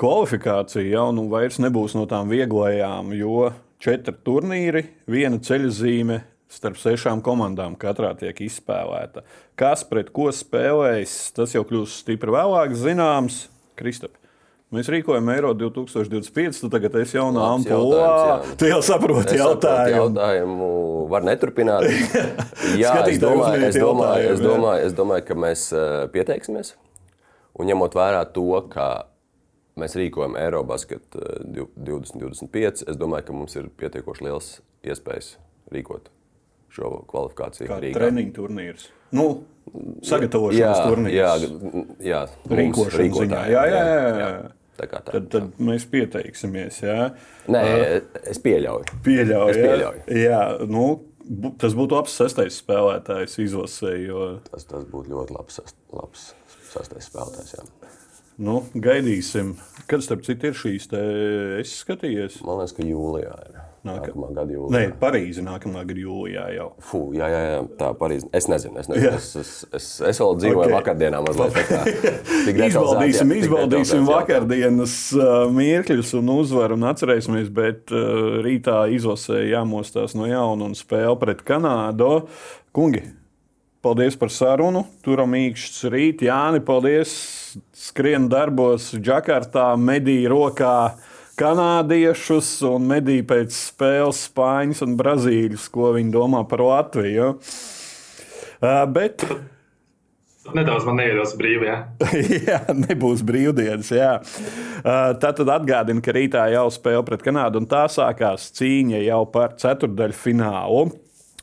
[0.01, 3.53] Kvalifikācija jau nu vairs nebūs no tām vieglajām, jo
[3.83, 6.23] četri turnīri, viena ceļzīme
[6.53, 9.23] starp sešām komandām katrā tiek izspēlēta.
[9.57, 13.47] Kas pret ko spēlēs, tas jau kļūs stipri vēlāk zināms.
[13.77, 14.19] Kristap.
[14.73, 17.99] Mēs rīkojam Eiro 2025, tu tagad esi jaunā ampulā.
[18.01, 18.37] jā.
[18.57, 19.99] Tu jau saproti jautājumu.
[19.99, 20.69] jautājumu.
[21.13, 21.85] Var neturpināt.
[22.81, 24.47] Jā, es domāju, es, domāju, es, jā.
[24.49, 26.73] domāju, es domāju, ka mēs uh, pieteiksimies.
[27.61, 28.87] Un ņemot vērā to, ka
[29.77, 31.43] mēs rīkojam Eirobasket uh,
[31.77, 34.49] 2025, es domāju, ka mums ir pietiekoši liels
[34.89, 35.35] iespējas
[35.73, 36.09] rīkot
[36.73, 37.69] šo kvalifikāciju.
[37.69, 37.99] Kā Rīgā.
[38.01, 38.89] treniņu turnīrs.
[39.13, 39.27] Nu,
[40.09, 41.13] sagatavošanās turnīrs.
[41.13, 41.31] jā,
[42.09, 43.05] jā, mums Rīkošanas ziņā.
[43.05, 44.11] rīkotājiem, Jā, jā, jā.
[44.25, 44.33] jā.
[44.81, 45.01] Tā tā.
[45.13, 46.79] Tad, tad mēs pieteiksimies.
[46.83, 47.11] Jā.
[47.53, 47.63] Nē,
[48.33, 49.01] es pieļauju.
[49.05, 49.51] Pieļauju.
[49.53, 49.67] Es jā.
[49.69, 50.05] pieļauju.
[50.23, 50.85] Jā, nu,
[51.29, 53.93] bu- tas būtu labs sastais spēlētājs izlasē.
[54.07, 55.61] Jo, Tas, tas būtu ļoti labs,
[55.93, 56.31] labs
[56.73, 57.53] sastais spēlētājs.
[57.59, 57.67] Jā.
[58.43, 59.53] nu, gaidīsim,
[59.91, 60.89] kad starp citu ir šīs.
[60.91, 61.03] Te,
[61.61, 62.41] es skatījos.
[62.47, 63.61] Man liekas, ka jūlijā ir.
[63.83, 64.71] Nākamā gada jūlijā.
[64.77, 66.69] Nē, Parīzi nākamā gada jūlijā jau.
[66.87, 68.29] Fū, jā, jā, jā, tā Parīzē.
[68.39, 69.11] Es nezinu, es, nezinu.
[69.19, 70.69] Es, es, es, es vēl dzīvoju Ok.
[70.69, 70.77] okay.
[70.77, 71.73] vakardienā mazliet.
[72.69, 80.31] Izbaudīsim, izbaudīsim vakardienas uh, mirkļus un uzvaru un atcerēsimies, bet uh, rītā izlasē jāmostās no
[80.31, 82.29] jauna un spēle pret Kanādu.
[82.71, 83.03] Kungi,
[83.83, 84.87] paldies par sarunu.
[85.03, 86.23] Turam īkšķis rīt.
[86.31, 87.17] Jāni, paldies.
[87.75, 90.77] Skrien darbos Džakartā, mediju rokā
[91.39, 97.33] kanādiešus un mediju pēc spēles spāņus un brazīļus, ko viņi domā par Latviju.
[98.63, 99.27] Uh, bet
[100.51, 101.69] Nedaudz man neiedos brīvi.
[101.69, 101.77] Ja?
[102.49, 103.93] jā, nebūs brīvdienas.
[103.95, 104.17] Jā.
[104.19, 109.23] Uh, Tā tad atgādina, ka rītā jau spēle pret Kanādu, un tā sākās cīņa jau
[109.31, 110.89] par ceturdaļu finālu.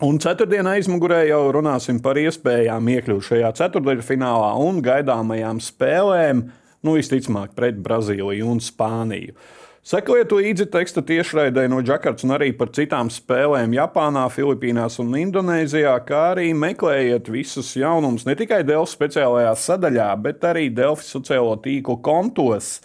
[0.03, 6.43] Un ceturtdienā aizmugurē jau runāsim par iespējām iekļūt šajā ceturdaļu finālā un gaidāmajām spēlēm,
[6.87, 9.35] nu visticamāk, pret Brazīliju un Spāniju.
[9.89, 15.95] Sekojiet līdzi teksta tiešraidē no Džakartas un arī par citām spēlēm Japānā, Filipīnās un Indonēzijā,
[16.05, 21.97] kā arī meklējiet visus jaunumus ne tikai Delfi speciālajā sadaļā, bet arī Delfi sociālo tīklu
[22.05, 22.75] kontos.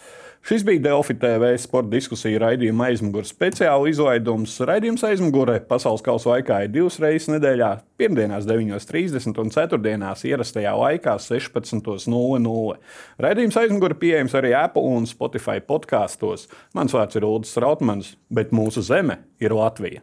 [0.45, 4.59] Šis bija Delfi TV sporta diskusija raidījuma aizmugurē speciāla izlaidums.
[4.68, 7.70] Raidījums aizmugurē pasaules kausa laikā ir divas reizes nedēļā-
[8.03, 12.76] pirmdienās 9.30 un ceturtdienās ierastajā laikā 16.00.
[13.16, 16.47] Raidījums aizmugurē pieejams arī Apple un Spotify podkāstos.
[16.74, 20.03] Mans vārds ir Ulrichs Strautmans, bet mūsu zeme ir Latvija.